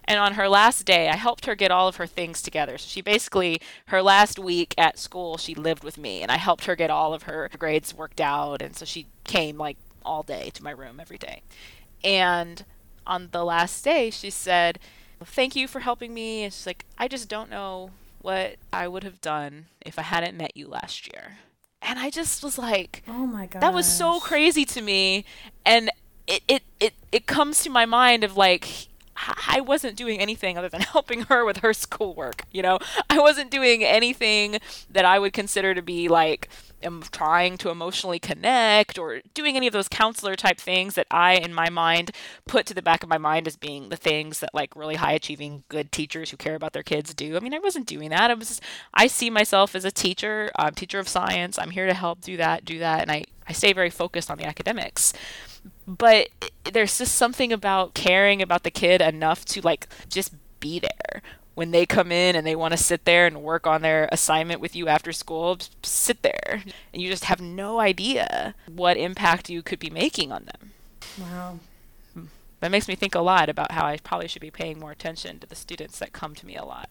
And 0.07 0.19
on 0.19 0.35
her 0.35 0.49
last 0.49 0.85
day 0.85 1.09
i 1.09 1.17
helped 1.17 1.47
her 1.47 1.55
get 1.55 1.71
all 1.71 1.89
of 1.89 1.97
her 1.97 2.07
things 2.07 2.43
together. 2.43 2.79
So 2.79 2.89
she 2.89 3.01
basically 3.01 3.61
her 3.87 4.03
last 4.03 4.39
week 4.39 4.75
at 4.77 4.99
school 4.99 5.37
she 5.39 5.55
lived 5.55 5.85
with 5.85 5.99
me 5.99 6.23
and 6.23 6.31
i 6.31 6.37
helped 6.37 6.65
her 6.65 6.77
get 6.77 6.91
all 6.91 7.15
of 7.15 7.25
her 7.25 7.49
grades 7.59 7.95
worked 7.95 8.21
out. 8.21 8.61
And 8.61 8.77
so 8.77 8.85
she 8.85 9.07
came 9.25 9.57
like 9.57 9.77
all 10.05 10.23
day 10.23 10.51
to 10.55 10.63
my 10.63 10.71
room 10.71 11.01
every 11.01 11.19
day. 11.19 11.43
And 12.03 12.65
on 13.07 13.29
the 13.33 13.45
last 13.45 13.83
day, 13.85 14.11
she 14.11 14.31
said, 14.31 14.79
Thank 15.25 15.57
you 15.57 15.67
for 15.67 15.81
helping 15.81 16.13
me. 16.13 16.43
And 16.43 16.53
she's 16.53 16.67
like, 16.67 16.85
I 16.99 17.09
just 17.09 17.29
don't 17.29 17.49
know 17.49 17.91
what 18.25 18.57
I 18.73 18.89
would 18.89 19.05
have 19.05 19.21
done 19.21 19.67
if 19.85 19.99
I 19.99 20.03
hadn't 20.03 20.37
met 20.37 20.57
you 20.57 20.67
last 20.67 21.13
year. 21.13 21.37
And 21.83 21.99
I 21.99 22.09
just 22.09 22.43
was 22.43 22.57
like, 22.57 23.03
oh 23.07 23.27
my 23.27 23.45
god, 23.45 23.61
that 23.61 23.75
was 23.75 23.87
so 23.87 24.19
crazy 24.19 24.65
to 24.65 24.81
me. 24.81 25.27
And 25.67 25.91
it, 26.27 26.43
it, 26.49 26.63
it, 26.81 26.95
it 27.13 27.27
comes 27.27 27.63
to 27.65 27.71
my 27.71 27.85
mind 27.85 28.25
of 28.25 28.35
like, 28.35 28.89
I 29.17 29.61
wasn't 29.61 29.97
doing 29.97 30.21
anything 30.21 30.59
other 30.59 30.69
than 30.69 30.81
helping 30.93 31.23
her 31.23 31.45
with 31.45 31.59
her 31.59 31.73
schoolwork. 31.73 32.45
You 32.51 32.63
know, 32.63 32.79
I 33.09 33.19
wasn't 33.19 33.51
doing 33.51 33.85
anything 33.85 34.59
that 34.91 35.05
I 35.05 35.19
would 35.19 35.33
consider 35.33 35.75
to 35.75 35.83
be 35.83 36.09
like 36.09 36.49
trying 37.11 37.57
to 37.57 37.71
emotionally 37.71 38.19
connect 38.19 38.99
or 38.99 39.21
doing 39.33 39.57
any 39.57 39.67
of 39.67 39.73
those 39.73 39.89
counselor 39.89 40.35
type 40.37 40.59
things 40.59 40.95
that 40.95 41.07
I, 41.11 41.35
in 41.35 41.55
my 41.55 41.71
mind, 41.71 42.11
put 42.47 42.67
to 42.67 42.75
the 42.75 42.83
back 42.83 43.03
of 43.03 43.09
my 43.09 43.19
mind 43.19 43.47
as 43.47 43.57
being 43.57 43.89
the 43.89 43.97
things 43.97 44.41
that 44.41 44.55
like 44.55 44.77
really 44.77 44.97
high 44.97 45.13
achieving 45.13 45.65
good 45.69 45.93
teachers 45.93 46.31
who 46.31 46.37
care 46.37 46.55
about 46.55 46.73
their 46.73 46.83
kids 46.83 47.15
do. 47.15 47.37
I 47.37 47.41
mean, 47.41 47.55
I 47.55 47.59
wasn't 47.59 47.87
doing 47.87 48.11
that. 48.11 48.31
I 48.31 48.35
was, 48.35 48.49
just, 48.49 48.63
I 48.93 49.07
see 49.07 49.31
myself 49.31 49.75
as 49.75 49.85
a 49.85 49.91
teacher, 49.91 50.51
I'm 50.57 50.75
teacher 50.75 50.99
of 50.99 51.09
science. 51.09 51.59
I'm 51.59 51.71
here 51.71 51.87
to 51.87 51.95
help 51.95 52.21
do 52.21 52.37
that, 52.37 52.65
do 52.65 52.79
that, 52.81 53.01
and 53.01 53.11
I, 53.11 53.25
I 53.49 53.53
stay 53.53 53.73
very 53.73 53.91
focused 53.91 54.31
on 54.31 54.39
the 54.39 54.45
academics 54.45 55.13
but 55.87 56.29
there's 56.73 56.99
just 56.99 57.15
something 57.15 57.53
about 57.53 57.95
caring 57.95 58.43
about 58.43 58.63
the 58.63 58.71
kid 58.71 59.01
enough 59.01 59.45
to 59.45 59.61
like 59.61 59.89
just 60.09 60.35
be 60.61 60.79
there 60.79 61.23
when 61.55 61.71
they 61.71 61.87
come 61.87 62.11
in 62.11 62.35
and 62.35 62.47
they 62.47 62.57
want 62.57 62.73
to 62.73 62.79
sit 62.79 63.05
there 63.05 63.27
and 63.27 63.43
work 63.43 63.67
on 63.67 63.83
their 63.83 64.09
assignment 64.11 64.61
with 64.61 64.75
you 64.75 64.89
after 64.89 65.13
school 65.13 65.59
sit 65.83 66.23
there 66.23 66.63
and 66.93 67.03
you 67.03 67.11
just 67.11 67.25
have 67.25 67.41
no 67.41 67.81
idea 67.81 68.55
what 68.67 68.97
impact 68.97 69.51
you 69.51 69.63
could 69.63 69.79
be 69.79 69.91
making 69.91 70.33
on 70.33 70.47
them 70.47 70.73
wow 71.21 71.59
that 72.65 72.71
makes 72.71 72.89
me 72.89 72.95
think 72.95 73.15
a 73.15 73.21
lot 73.21 73.51
about 73.51 73.73
how 73.73 73.85
I 73.85 73.99
probably 73.99 74.27
should 74.27 74.41
be 74.41 74.51
paying 74.51 74.79
more 74.79 74.91
attention 74.91 75.39
to 75.39 75.47
the 75.47 75.55
students 75.55 75.99
that 75.99 76.15
come 76.15 76.35
to 76.37 76.47
me 76.47 76.57
a 76.57 76.65
lot. 76.65 76.89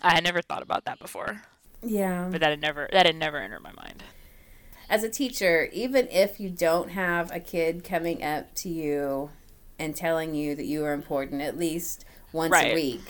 I 0.00 0.14
had 0.14 0.22
never 0.22 0.40
thought 0.40 0.62
about 0.62 0.84
that 0.84 1.00
before. 1.00 1.42
Yeah. 1.82 2.28
But 2.30 2.40
that 2.40 2.50
had 2.50 2.60
never 2.60 2.88
that 2.92 3.04
had 3.04 3.16
never 3.16 3.38
entered 3.38 3.64
my 3.64 3.72
mind 3.72 4.04
as 4.88 5.02
a 5.02 5.08
teacher, 5.08 5.68
even 5.72 6.08
if 6.08 6.38
you 6.38 6.50
don't 6.50 6.90
have 6.90 7.30
a 7.32 7.40
kid 7.40 7.84
coming 7.84 8.22
up 8.22 8.54
to 8.56 8.68
you 8.68 9.30
and 9.78 9.96
telling 9.96 10.34
you 10.34 10.54
that 10.54 10.66
you 10.66 10.84
are 10.84 10.92
important 10.92 11.42
at 11.42 11.58
least 11.58 12.04
once 12.32 12.52
right. 12.52 12.72
a 12.72 12.74
week, 12.74 13.02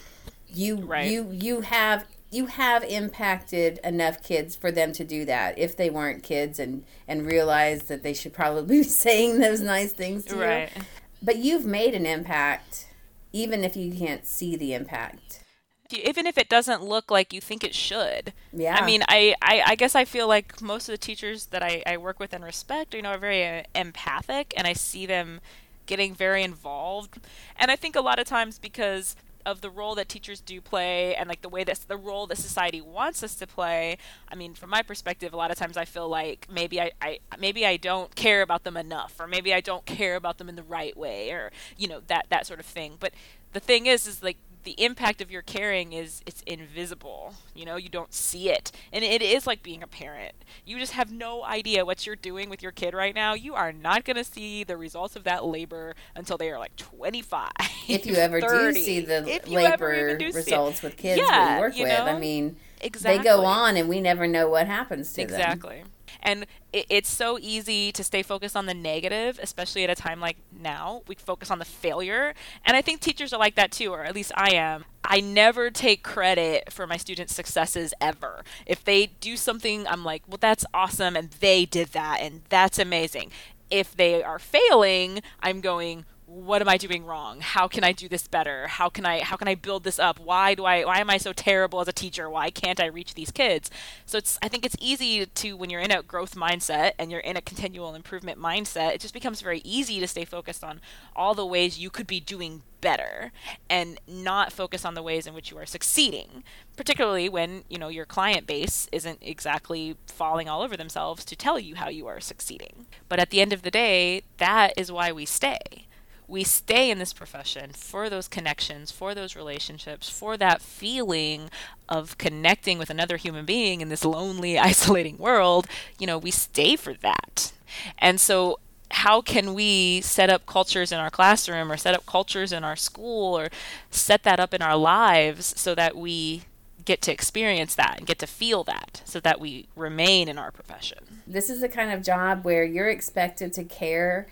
you 0.49 0.77
right. 0.77 1.11
you 1.11 1.31
you 1.31 1.61
have 1.63 2.07
you 2.31 2.47
have 2.47 2.83
impacted 2.85 3.79
enough 3.85 4.23
kids 4.23 4.57
for 4.57 4.73
them 4.73 4.93
to 4.93 5.05
do 5.05 5.25
that 5.25 5.59
if 5.59 5.77
they 5.77 5.91
weren't 5.91 6.23
kids 6.23 6.59
and 6.59 6.85
and 7.07 7.27
realize 7.27 7.85
that 7.85 8.03
they 8.03 8.15
should 8.15 8.33
probably 8.33 8.79
be 8.79 8.83
saying 8.83 9.39
those 9.39 9.61
nice 9.61 9.93
things 9.93 10.25
to 10.27 10.37
right. 10.37 10.71
you. 10.75 10.83
But 11.23 11.37
you've 11.37 11.65
made 11.65 11.95
an 11.95 12.07
impact 12.07 12.89
even 13.33 13.65
if 13.65 13.77
you 13.77 13.93
can't 13.93 14.27
see 14.27 14.57
the 14.57 14.75
impact 14.75 15.44
even 15.93 16.27
if 16.27 16.39
it 16.39 16.49
doesn't 16.49 16.83
look 16.83 17.11
like 17.11 17.33
you 17.33 17.41
think 17.41 17.63
it 17.63 17.75
should. 17.75 18.33
Yeah. 18.53 18.77
I 18.77 18.87
mean, 18.87 19.03
I, 19.09 19.35
I, 19.43 19.63
I 19.67 19.75
guess 19.75 19.95
I 19.95 20.05
feel 20.05 20.27
like 20.27 20.61
most 20.61 20.89
of 20.89 20.93
the 20.93 20.99
teachers 20.99 21.47
that 21.47 21.63
I, 21.63 21.83
I 21.87 21.97
work 21.97 22.19
with 22.19 22.33
and 22.33 22.43
respect, 22.45 22.95
you 22.95 23.03
know, 23.03 23.11
are 23.11 23.19
very 23.19 23.47
uh, 23.47 23.63
empathic, 23.75 24.55
and 24.57 24.67
I 24.67 24.73
see 24.73 25.07
them 25.07 25.41
getting 25.87 26.15
very 26.15 26.43
involved. 26.43 27.19
And 27.57 27.71
I 27.71 27.77
think 27.77 27.97
a 27.97 28.01
lot 28.01 28.19
of 28.19 28.27
times 28.27 28.59
because 28.59 29.17
of 29.47 29.61
the 29.61 29.69
role 29.69 29.95
that 29.95 30.09
teachers 30.09 30.41
do 30.41 30.61
play 30.61 31.15
and 31.15 31.29
like 31.29 31.43
the 31.43 31.49
way 31.49 31.65
that 31.65 31.79
the 31.87 31.97
role 31.97 32.27
that 32.27 32.39
society 32.39 32.81
wants 32.81 33.23
us 33.23 33.35
to 33.35 33.47
play 33.47 33.99
i 34.29 34.35
mean 34.35 34.55
from 34.55 34.71
my 34.71 34.81
perspective 34.81 35.35
a 35.35 35.37
lot 35.37 35.51
of 35.51 35.59
times 35.59 35.77
i 35.77 35.85
feel 35.85 36.09
like 36.09 36.47
maybe 36.51 36.81
I, 36.81 36.93
I 37.03 37.19
maybe 37.39 37.67
i 37.67 37.77
don't 37.77 38.15
care 38.15 38.41
about 38.41 38.65
them 38.65 38.77
enough 38.77 39.21
or 39.21 39.27
maybe 39.27 39.53
i 39.53 39.61
don't 39.61 39.85
care 39.85 40.17
about 40.17 40.39
them 40.39 40.49
in 40.49 40.57
the 40.57 40.63
right 40.63 40.97
way 40.97 41.31
or 41.31 41.53
you 41.77 41.89
know 41.89 42.01
that 42.07 42.27
that 42.31 42.47
sort 42.47 42.59
of 42.59 42.67
thing 42.67 42.97
but 42.99 43.13
the 43.53 43.61
thing 43.61 43.87
is 43.87 44.07
is 44.07 44.23
like 44.23 44.39
the 44.65 44.73
impact 44.83 45.21
of 45.21 45.31
your 45.31 45.43
caring 45.43 45.93
is 45.93 46.23
it's 46.27 46.43
invisible 46.43 47.35
you 47.55 47.65
know 47.65 47.77
you 47.77 47.89
don't 47.89 48.13
see 48.13 48.51
it 48.51 48.73
and 48.93 49.05
it 49.05 49.23
is 49.23 49.47
like 49.47 49.63
being 49.63 49.83
a 49.83 49.87
parent 49.87 50.35
you 50.65 50.79
just 50.79 50.93
have 50.93 51.13
no 51.13 51.45
idea 51.45 51.85
what 51.85 52.07
you're 52.07 52.17
doing 52.17 52.49
with 52.51 52.63
your 52.63 52.73
kid 52.73 52.95
right 52.95 53.15
now 53.15 53.35
you 53.35 53.55
are 53.55 53.73
not 53.73 54.05
going 54.05 54.17
to 54.17 54.25
see 54.25 54.65
the 54.65 54.77
results 54.77 55.17
of 55.17 55.25
that 55.25 55.45
labor 55.45 55.95
until 56.15 56.37
they 56.37 56.51
are 56.51 56.59
like 56.59 56.75
25 56.77 57.51
if 57.89 58.07
you 58.07 58.15
ever 58.15 58.41
30, 58.41 58.75
do 58.75 58.85
see 58.85 59.01
the 59.01 59.41
labor 59.47 60.19
results 60.21 60.83
with 60.83 60.97
kids 60.97 61.21
yeah, 61.21 61.57
we 61.57 61.61
work 61.61 61.75
with 61.77 61.89
know? 61.89 62.07
i 62.07 62.19
mean 62.19 62.57
exactly. 62.81 63.19
they 63.19 63.25
go 63.25 63.45
on 63.45 63.77
and 63.77 63.89
we 63.89 64.01
never 64.01 64.27
know 64.27 64.49
what 64.49 64.67
happens 64.67 65.13
to 65.13 65.23
exactly. 65.23 65.77
them 65.77 65.79
exactly 65.79 65.94
and 66.23 66.47
it, 66.73 66.87
it's 66.89 67.09
so 67.09 67.39
easy 67.41 67.93
to 67.93 68.05
stay 68.05 68.23
focused 68.23 68.57
on 68.57 68.67
the 68.67 68.75
negative, 68.75 69.39
especially 69.43 69.85
at 69.85 69.91
a 69.91 69.95
time 69.95 70.21
like 70.21 70.37
now. 70.61 71.03
We 71.07 71.15
focus 71.15 71.51
on 71.51 71.59
the 71.59 71.65
failure. 71.65 72.35
And 72.65 72.77
I 72.77 72.83
think 72.83 73.01
teachers 73.01 73.33
are 73.33 73.39
like 73.39 73.55
that 73.55 73.73
too, 73.73 73.93
or 73.93 74.05
at 74.05 74.15
least 74.15 74.33
I 74.35 74.55
am. 74.55 74.85
I 75.05 75.21
never 75.21 75.71
take 75.71 76.03
credit 76.03 76.73
for 76.73 76.87
my 76.87 76.97
students' 76.97 77.35
successes 77.35 77.93
ever. 78.01 78.43
If 78.65 78.83
they 78.83 79.07
do 79.21 79.37
something, 79.37 79.87
I'm 79.87 80.03
like, 80.03 80.23
well, 80.27 80.39
that's 80.41 80.65
awesome, 80.73 81.15
and 81.15 81.31
they 81.31 81.67
did 81.67 81.89
that, 81.89 82.21
and 82.21 82.41
that's 82.49 82.79
amazing. 82.79 83.31
If 83.71 83.95
they 83.95 84.23
are 84.23 84.39
failing, 84.39 85.21
I'm 85.41 85.61
going, 85.61 86.07
what 86.35 86.61
am 86.61 86.69
I 86.69 86.77
doing 86.77 87.05
wrong? 87.05 87.41
How 87.41 87.69
can 87.69 87.85
I 87.85 87.93
do 87.93 88.09
this 88.09 88.27
better? 88.27 88.67
How 88.67 88.89
can 88.89 89.07
I 89.07 89.21
how 89.23 89.37
can 89.37 89.47
I 89.47 89.55
build 89.55 89.85
this 89.85 90.01
up? 90.01 90.19
Why 90.19 90.55
do 90.55 90.65
I 90.65 90.85
why 90.85 90.99
am 90.99 91.09
I 91.09 91.17
so 91.17 91.33
terrible 91.33 91.81
as 91.81 91.87
a 91.87 91.93
teacher? 91.93 92.29
Why 92.29 92.51
can't 92.51 92.81
I 92.81 92.87
reach 92.87 93.15
these 93.15 93.31
kids? 93.31 93.71
So 94.05 94.19
it's 94.19 94.37
I 94.43 94.49
think 94.49 94.67
it's 94.67 94.77
easy 94.81 95.27
to 95.27 95.57
when 95.57 95.71
you're 95.71 95.81
in 95.81 95.93
a 95.93 96.03
growth 96.03 96.35
mindset 96.35 96.93
and 96.99 97.13
you're 97.13 97.21
in 97.21 97.37
a 97.37 97.41
continual 97.41 97.95
improvement 97.95 98.41
mindset, 98.41 98.95
it 98.95 99.01
just 99.01 99.15
becomes 99.15 99.43
very 99.43 99.61
easy 99.65 100.01
to 100.01 100.09
stay 100.09 100.25
focused 100.25 100.65
on 100.65 100.81
all 101.15 101.35
the 101.35 101.47
ways 101.47 101.79
you 101.79 101.89
could 101.89 102.07
be 102.07 102.19
doing 102.19 102.63
better 102.81 103.33
and 103.71 103.99
not 104.07 104.53
focus 104.53 104.85
on 104.85 104.93
the 104.93 105.03
ways 105.03 105.27
in 105.27 105.33
which 105.33 105.51
you 105.51 105.57
are 105.57 105.65
succeeding 105.65 106.45
particularly 106.77 107.31
when 107.31 107.65
you 107.71 107.79
know 107.79 107.89
your 107.89 108.05
client 108.05 108.47
base 108.47 108.89
isn't 108.93 109.19
exactly 109.23 109.97
falling 110.07 110.51
all 110.51 110.61
over 110.61 110.77
themselves 110.77 111.25
to 111.25 111.35
tell 111.35 111.59
you 111.59 111.77
how 111.77 111.89
you 111.89 112.07
are 112.07 112.21
succeeding 112.21 112.85
but 113.09 113.19
at 113.19 113.31
the 113.31 113.41
end 113.41 113.55
of 113.55 113.63
the 113.63 113.71
day 113.71 114.21
that 114.37 114.75
is 114.77 114.93
why 114.93 115.11
we 115.11 115.25
stay 115.25 115.84
we 116.27 116.45
stay 116.45 116.91
in 116.91 116.99
this 116.99 117.13
profession 117.13 117.71
for 117.73 118.09
those 118.09 118.29
connections, 118.29 118.91
for 118.91 119.15
those 119.15 119.37
relationships, 119.37 120.09
for 120.09 120.37
that 120.37 120.63
feeling 120.63 121.51
of 121.89 122.17
connecting 122.19 122.79
with 122.79 122.91
another 122.91 123.17
human 123.17 123.45
being 123.45 123.81
in 123.81 123.89
this 123.89 124.05
lonely, 124.05 124.59
isolating 124.71 125.19
world, 125.19 125.67
you 125.99 126.07
know, 126.07 126.19
we 126.19 126.31
stay 126.31 126.77
for 126.77 126.95
that. 126.95 127.53
And 127.99 128.21
so 128.21 128.59
how 128.91 129.21
can 129.21 129.55
we 129.55 130.01
set 130.03 130.31
up 130.31 130.47
cultures 130.47 130.93
in 130.93 130.99
our 130.99 131.11
classroom 131.11 131.71
or 131.71 131.77
set 131.77 131.95
up 131.95 132.07
cultures 132.07 132.53
in 132.53 132.63
our 132.65 132.77
school 132.77 133.37
or 133.39 133.49
set 133.91 134.23
that 134.23 134.39
up 134.39 134.55
in 134.55 134.63
our 134.63 134.77
lives 134.77 135.55
so 135.61 135.75
that 135.75 135.97
we 135.97 136.45
get 136.85 137.01
to 137.03 137.13
experience 137.13 137.75
that 137.75 137.97
and 137.99 138.07
get 138.07 138.19
to 138.19 138.27
feel 138.27 138.63
that 138.65 139.03
so 139.05 139.19
that 139.19 139.41
we 139.41 139.67
remain 139.75 140.29
in 140.29 140.39
our 140.39 140.51
profession. 140.51 140.99
This 141.27 141.49
is 141.49 141.61
the 141.61 141.69
kind 141.69 141.91
of 141.91 142.03
job 142.03 142.45
where 142.45 142.65
you're 142.65 142.91
expected 142.91 143.53
to 143.55 143.65
care 143.65 144.29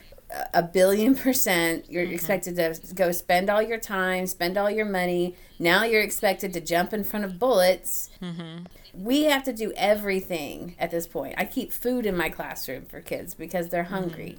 a 0.55 0.63
billion 0.63 1.15
percent. 1.15 1.91
You're 1.91 2.05
mm-hmm. 2.05 2.15
expected 2.15 2.57
to 2.57 2.95
go 2.95 3.13
spend 3.13 3.51
all 3.51 3.63
your 3.63 3.79
time, 3.79 4.27
spend 4.27 4.57
all 4.57 4.71
your 4.71 4.85
money. 4.85 5.37
Now 5.59 5.85
you're 5.85 6.03
expected 6.03 6.53
to 6.55 6.61
jump 6.61 6.93
in 6.93 7.05
front 7.05 7.25
of 7.25 7.39
bullets. 7.39 8.11
Mm-hmm. 8.21 8.65
We 8.95 9.25
have 9.25 9.43
to 9.45 9.53
do 9.53 9.73
everything 9.77 10.77
at 10.79 10.91
this 10.91 11.07
point. 11.07 11.35
I 11.39 11.45
keep 11.45 11.73
food 11.73 12.07
in 12.07 12.17
my 12.17 12.29
classroom 12.29 12.85
for 12.85 13.01
kids 13.01 13.35
because 13.35 13.69
they're 13.69 13.85
mm-hmm. 13.85 13.95
hungry. 13.95 14.39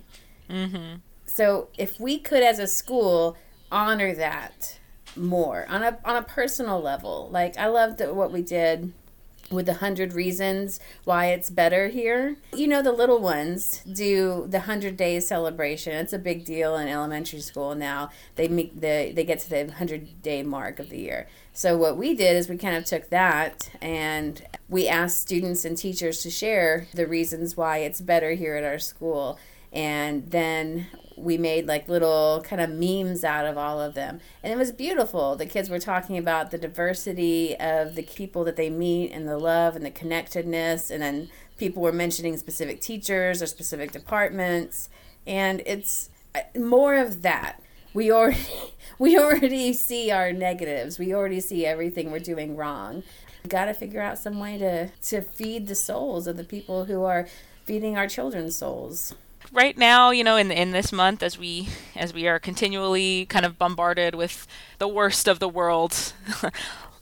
Mm-hmm. 0.49 0.95
So 1.25 1.69
if 1.77 1.99
we 1.99 2.19
could, 2.19 2.43
as 2.43 2.60
a 2.60 2.67
school, 2.67 3.38
honor 3.71 4.13
that 4.13 4.79
more 5.15 5.65
on 5.69 5.84
a 5.84 5.97
on 6.06 6.15
a 6.15 6.23
personal 6.23 6.82
level, 6.82 7.29
like 7.32 7.58
I 7.58 7.67
loved 7.67 8.01
what 8.01 8.32
we 8.32 8.41
did 8.41 8.93
with 9.51 9.65
the 9.65 9.75
hundred 9.75 10.13
reasons 10.13 10.79
why 11.03 11.27
it's 11.27 11.49
better 11.49 11.88
here. 11.88 12.38
You 12.53 12.67
know, 12.67 12.82
the 12.82 12.91
little 12.91 13.19
ones 13.19 13.82
do 13.91 14.45
the 14.49 14.62
hundred 14.62 14.97
days 14.97 15.27
celebration. 15.27 15.93
It's 15.93 16.13
a 16.13 16.19
big 16.19 16.45
deal 16.45 16.75
in 16.75 16.88
elementary 16.88 17.41
school 17.41 17.75
now. 17.75 18.10
They 18.36 18.47
make 18.47 18.79
the 18.79 19.12
they 19.13 19.23
get 19.23 19.39
to 19.39 19.49
the 19.49 19.71
hundred 19.71 20.21
day 20.21 20.43
mark 20.43 20.79
of 20.79 20.89
the 20.89 20.99
year. 20.99 21.27
So 21.53 21.77
what 21.77 21.97
we 21.97 22.15
did 22.15 22.36
is 22.36 22.49
we 22.49 22.58
kind 22.58 22.75
of 22.75 22.84
took 22.84 23.10
that 23.10 23.69
and 23.79 24.43
we 24.69 24.88
asked 24.88 25.19
students 25.19 25.65
and 25.65 25.77
teachers 25.77 26.23
to 26.23 26.32
share 26.32 26.88
the 26.93 27.06
reasons 27.06 27.56
why 27.56 27.77
it's 27.79 28.01
better 28.01 28.32
here 28.32 28.56
at 28.56 28.63
our 28.63 28.79
school. 28.79 29.38
And 29.73 30.29
then 30.29 30.88
we 31.15 31.38
made 31.38 31.67
like 31.67 31.88
little 31.88 32.43
kind 32.45 32.62
of 32.62 32.69
memes 32.69 33.23
out 33.23 33.45
of 33.45 33.57
all 33.57 33.81
of 33.81 33.93
them. 33.93 34.19
And 34.43 34.51
it 34.51 34.55
was 34.57 34.71
beautiful. 34.71 35.36
The 35.36 35.45
kids 35.45 35.69
were 35.69 35.79
talking 35.79 36.17
about 36.17 36.51
the 36.51 36.57
diversity 36.57 37.55
of 37.59 37.95
the 37.95 38.03
people 38.03 38.43
that 38.43 38.55
they 38.55 38.69
meet 38.69 39.12
and 39.12 39.27
the 39.27 39.38
love 39.38 39.75
and 39.75 39.86
the 39.86 39.91
connectedness. 39.91 40.89
And 40.89 41.01
then 41.01 41.29
people 41.57 41.81
were 41.81 41.91
mentioning 41.91 42.38
specific 42.38 42.81
teachers 42.81 43.41
or 43.41 43.47
specific 43.47 43.91
departments. 43.91 44.89
And 45.25 45.62
it's 45.65 46.09
uh, 46.36 46.41
more 46.57 46.95
of 46.95 47.21
that. 47.21 47.62
We 47.93 48.12
already 48.12 48.39
we 48.99 49.17
already 49.17 49.73
see 49.73 50.12
our 50.12 50.33
negatives. 50.33 50.99
We 50.99 51.13
already 51.13 51.39
see 51.39 51.65
everything 51.65 52.12
we're 52.12 52.19
doing 52.19 52.55
wrong. 52.55 53.03
We 53.43 53.49
got 53.49 53.65
to 53.65 53.73
figure 53.73 54.01
out 54.01 54.17
some 54.17 54.39
way 54.39 54.57
to 54.57 54.89
to 54.89 55.21
feed 55.21 55.67
the 55.67 55.75
souls 55.75 56.27
of 56.27 56.38
the 56.38 56.43
people 56.43 56.86
who 56.86 57.03
are 57.03 57.27
feeding 57.65 57.97
our 57.97 58.07
children's 58.07 58.55
souls 58.55 59.15
right 59.54 59.78
now, 59.78 60.12
you 60.12 60.24
know, 60.24 60.36
in 60.38 60.52
in 60.52 60.72
this 60.72 60.92
month, 60.92 61.24
as 61.24 61.38
we 61.38 61.70
as 61.96 62.13
we 62.13 62.28
are 62.28 62.39
continually 62.39 63.26
kind 63.28 63.46
of 63.46 63.58
bombarded 63.58 64.16
with 64.16 64.48
the 64.80 64.88
worst 64.88 65.28
of 65.28 65.39
the 65.39 65.50
world, 65.50 66.13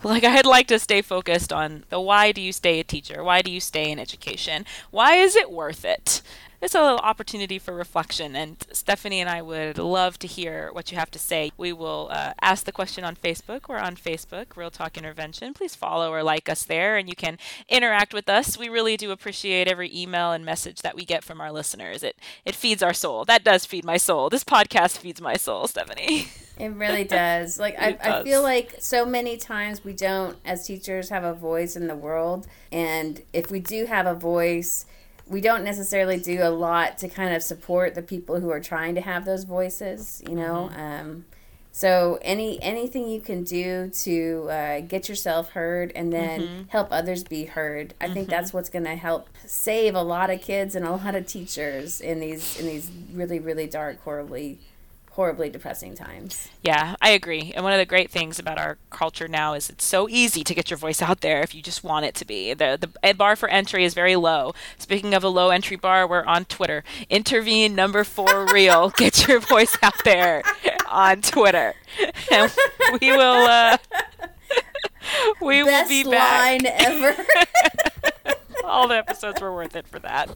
Like 0.03 0.23
I'd 0.23 0.45
like 0.47 0.67
to 0.67 0.79
stay 0.79 1.01
focused 1.01 1.53
on 1.53 1.83
the 1.89 1.99
why 2.01 2.31
do 2.31 2.41
you 2.41 2.51
stay 2.53 2.79
a 2.79 2.83
teacher? 2.83 3.23
Why 3.23 3.41
do 3.41 3.51
you 3.51 3.59
stay 3.59 3.91
in 3.91 3.99
education? 3.99 4.65
Why 4.89 5.15
is 5.15 5.35
it 5.35 5.51
worth 5.51 5.85
it? 5.85 6.21
It's 6.61 6.75
a 6.75 6.81
little 6.81 6.99
opportunity 6.99 7.57
for 7.57 7.73
reflection. 7.73 8.35
And 8.35 8.63
Stephanie 8.71 9.19
and 9.19 9.29
I 9.29 9.41
would 9.41 9.77
love 9.77 10.19
to 10.19 10.27
hear 10.27 10.69
what 10.73 10.91
you 10.91 10.97
have 10.97 11.09
to 11.11 11.19
say. 11.19 11.51
We 11.57 11.73
will 11.73 12.09
uh, 12.11 12.33
ask 12.39 12.65
the 12.65 12.71
question 12.71 13.03
on 13.03 13.15
Facebook. 13.15 13.67
We're 13.67 13.79
on 13.79 13.95
Facebook, 13.95 14.55
Real 14.55 14.69
Talk 14.69 14.97
Intervention. 14.97 15.53
Please 15.53 15.75
follow 15.75 16.11
or 16.13 16.21
like 16.21 16.47
us 16.49 16.63
there, 16.63 16.97
and 16.97 17.09
you 17.09 17.15
can 17.15 17.39
interact 17.67 18.13
with 18.13 18.29
us. 18.29 18.57
We 18.57 18.69
really 18.69 18.95
do 18.95 19.11
appreciate 19.11 19.67
every 19.67 19.93
email 19.95 20.31
and 20.31 20.45
message 20.45 20.81
that 20.83 20.95
we 20.95 21.03
get 21.03 21.23
from 21.23 21.41
our 21.41 21.51
listeners. 21.51 22.03
It 22.03 22.15
it 22.45 22.55
feeds 22.55 22.83
our 22.83 22.93
soul. 22.93 23.25
That 23.25 23.43
does 23.43 23.65
feed 23.65 23.83
my 23.83 23.97
soul. 23.97 24.29
This 24.29 24.43
podcast 24.43 24.99
feeds 24.99 25.19
my 25.19 25.35
soul, 25.35 25.67
Stephanie. 25.67 26.27
It 26.59 26.69
really 26.73 27.05
does. 27.05 27.59
Like 27.59 27.75
I, 27.79 27.93
does. 27.93 28.01
I 28.05 28.23
feel 28.23 28.43
like 28.43 28.75
so 28.79 29.03
many 29.03 29.35
times 29.35 29.83
we 29.83 29.93
don't, 29.93 30.37
as 30.45 30.67
teachers, 30.67 31.09
have 31.09 31.23
a 31.23 31.33
voice 31.33 31.75
in 31.75 31.87
the 31.87 31.95
world, 31.95 32.45
and 32.71 33.23
if 33.33 33.49
we 33.49 33.59
do 33.59 33.87
have 33.87 34.05
a 34.05 34.13
voice 34.13 34.85
we 35.31 35.39
don't 35.39 35.63
necessarily 35.63 36.17
do 36.17 36.43
a 36.43 36.49
lot 36.49 36.97
to 36.97 37.07
kind 37.07 37.33
of 37.33 37.41
support 37.41 37.95
the 37.95 38.01
people 38.01 38.41
who 38.41 38.49
are 38.49 38.59
trying 38.59 38.95
to 38.95 39.01
have 39.01 39.23
those 39.23 39.45
voices, 39.45 40.21
you 40.27 40.35
know. 40.35 40.69
Mm-hmm. 40.71 40.81
Um, 40.81 41.25
so 41.71 42.19
any 42.21 42.61
anything 42.61 43.07
you 43.07 43.21
can 43.21 43.45
do 43.45 43.89
to 44.01 44.47
uh, 44.51 44.79
get 44.81 45.07
yourself 45.07 45.51
heard 45.51 45.93
and 45.95 46.11
then 46.11 46.41
mm-hmm. 46.41 46.61
help 46.67 46.89
others 46.91 47.23
be 47.23 47.45
heard, 47.45 47.93
I 48.01 48.05
mm-hmm. 48.05 48.13
think 48.13 48.29
that's 48.29 48.51
what's 48.51 48.69
going 48.69 48.83
to 48.83 48.97
help 48.97 49.29
save 49.45 49.95
a 49.95 50.03
lot 50.03 50.29
of 50.29 50.41
kids 50.41 50.75
and 50.75 50.85
a 50.85 50.91
lot 50.91 51.15
of 51.15 51.25
teachers 51.25 52.01
in 52.01 52.19
these 52.19 52.59
in 52.59 52.65
these 52.67 52.91
really 53.13 53.39
really 53.39 53.67
dark, 53.67 54.03
horribly 54.03 54.59
horribly 55.11 55.49
depressing 55.49 55.93
times. 55.93 56.47
Yeah, 56.63 56.95
I 57.01 57.09
agree. 57.09 57.51
And 57.53 57.63
one 57.65 57.73
of 57.73 57.79
the 57.79 57.85
great 57.85 58.09
things 58.09 58.39
about 58.39 58.57
our 58.57 58.77
culture 58.89 59.27
now 59.27 59.53
is 59.53 59.69
it's 59.69 59.83
so 59.85 60.07
easy 60.09 60.43
to 60.43 60.55
get 60.55 60.69
your 60.69 60.77
voice 60.77 61.01
out 61.01 61.19
there 61.21 61.41
if 61.41 61.53
you 61.53 61.61
just 61.61 61.83
want 61.83 62.05
it 62.05 62.15
to 62.15 62.25
be. 62.25 62.53
The 62.53 62.77
the 63.01 63.13
bar 63.13 63.35
for 63.35 63.49
entry 63.49 63.83
is 63.83 63.93
very 63.93 64.15
low. 64.15 64.53
Speaking 64.77 65.13
of 65.13 65.23
a 65.23 65.27
low 65.29 65.49
entry 65.49 65.75
bar, 65.75 66.07
we're 66.07 66.23
on 66.25 66.45
Twitter. 66.45 66.83
Intervene 67.09 67.75
number 67.75 68.03
4 68.05 68.45
real. 68.53 68.89
Get 68.91 69.27
your 69.27 69.39
voice 69.39 69.75
out 69.81 70.01
there 70.05 70.43
on 70.89 71.21
Twitter. 71.21 71.73
And 72.31 72.51
we 73.01 73.11
will 73.11 73.45
uh 73.47 73.77
we 75.41 75.63
Best 75.63 75.89
will 75.89 76.03
be 76.05 76.09
back. 76.09 76.63
line 76.63 76.65
ever. 76.65 77.25
All 78.63 78.87
the 78.87 78.95
episodes 78.97 79.41
were 79.41 79.53
worth 79.53 79.75
it 79.75 79.87
for 79.87 79.99
that. 79.99 80.29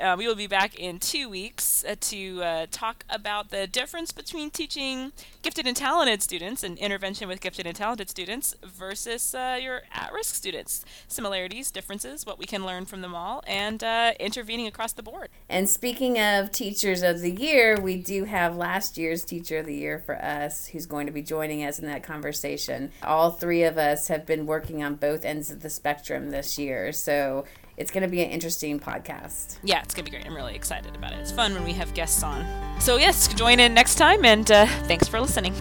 Uh, 0.00 0.14
we 0.16 0.26
will 0.26 0.34
be 0.34 0.46
back 0.46 0.74
in 0.76 0.98
two 0.98 1.28
weeks 1.28 1.62
uh, 1.84 1.96
to 2.00 2.42
uh, 2.42 2.66
talk 2.70 3.04
about 3.08 3.50
the 3.50 3.66
difference 3.66 4.12
between 4.12 4.50
teaching 4.50 5.12
gifted 5.42 5.66
and 5.66 5.76
talented 5.76 6.22
students 6.22 6.62
and 6.62 6.78
intervention 6.78 7.28
with 7.28 7.40
gifted 7.40 7.66
and 7.66 7.76
talented 7.76 8.08
students 8.08 8.54
versus 8.62 9.34
uh, 9.34 9.58
your 9.60 9.82
at 9.92 10.12
risk 10.12 10.34
students. 10.34 10.84
Similarities, 11.08 11.70
differences, 11.70 12.26
what 12.26 12.38
we 12.38 12.44
can 12.44 12.64
learn 12.64 12.86
from 12.86 13.00
them 13.00 13.14
all, 13.14 13.42
and 13.46 13.82
uh, 13.82 14.12
intervening 14.20 14.66
across 14.66 14.92
the 14.92 15.02
board. 15.02 15.28
And 15.48 15.68
speaking 15.68 16.18
of 16.18 16.50
Teachers 16.52 17.02
of 17.02 17.20
the 17.20 17.30
Year, 17.30 17.78
we 17.80 17.96
do 17.96 18.24
have 18.24 18.56
last 18.56 18.98
year's 18.98 19.24
Teacher 19.24 19.58
of 19.58 19.66
the 19.66 19.74
Year 19.74 20.02
for 20.04 20.16
us 20.16 20.66
who's 20.68 20.86
going 20.86 21.06
to 21.06 21.12
be 21.12 21.22
joining 21.22 21.64
us 21.64 21.78
in 21.78 21.86
that 21.86 22.02
conversation. 22.02 22.92
All 23.02 23.30
three 23.30 23.64
of 23.64 23.78
us 23.78 24.08
have 24.08 24.26
been 24.26 24.46
working 24.46 24.82
on 24.82 24.94
both 24.96 25.24
ends 25.24 25.50
of 25.50 25.62
the 25.62 25.70
spectrum 25.70 26.30
this 26.30 26.58
year. 26.58 26.92
So 26.92 27.44
it's 27.80 27.90
going 27.90 28.02
to 28.02 28.08
be 28.08 28.22
an 28.22 28.30
interesting 28.30 28.78
podcast. 28.78 29.56
Yeah, 29.64 29.80
it's 29.82 29.94
going 29.94 30.04
to 30.04 30.10
be 30.10 30.16
great. 30.16 30.26
I'm 30.26 30.36
really 30.36 30.54
excited 30.54 30.94
about 30.94 31.12
it. 31.12 31.18
It's 31.18 31.32
fun 31.32 31.54
when 31.54 31.64
we 31.64 31.72
have 31.72 31.92
guests 31.94 32.22
on. 32.22 32.44
So, 32.78 32.98
yes, 32.98 33.26
join 33.34 33.58
in 33.58 33.72
next 33.72 33.94
time, 33.94 34.24
and 34.24 34.48
uh, 34.50 34.66
thanks 34.84 35.08
for 35.08 35.18
listening. 35.18 35.54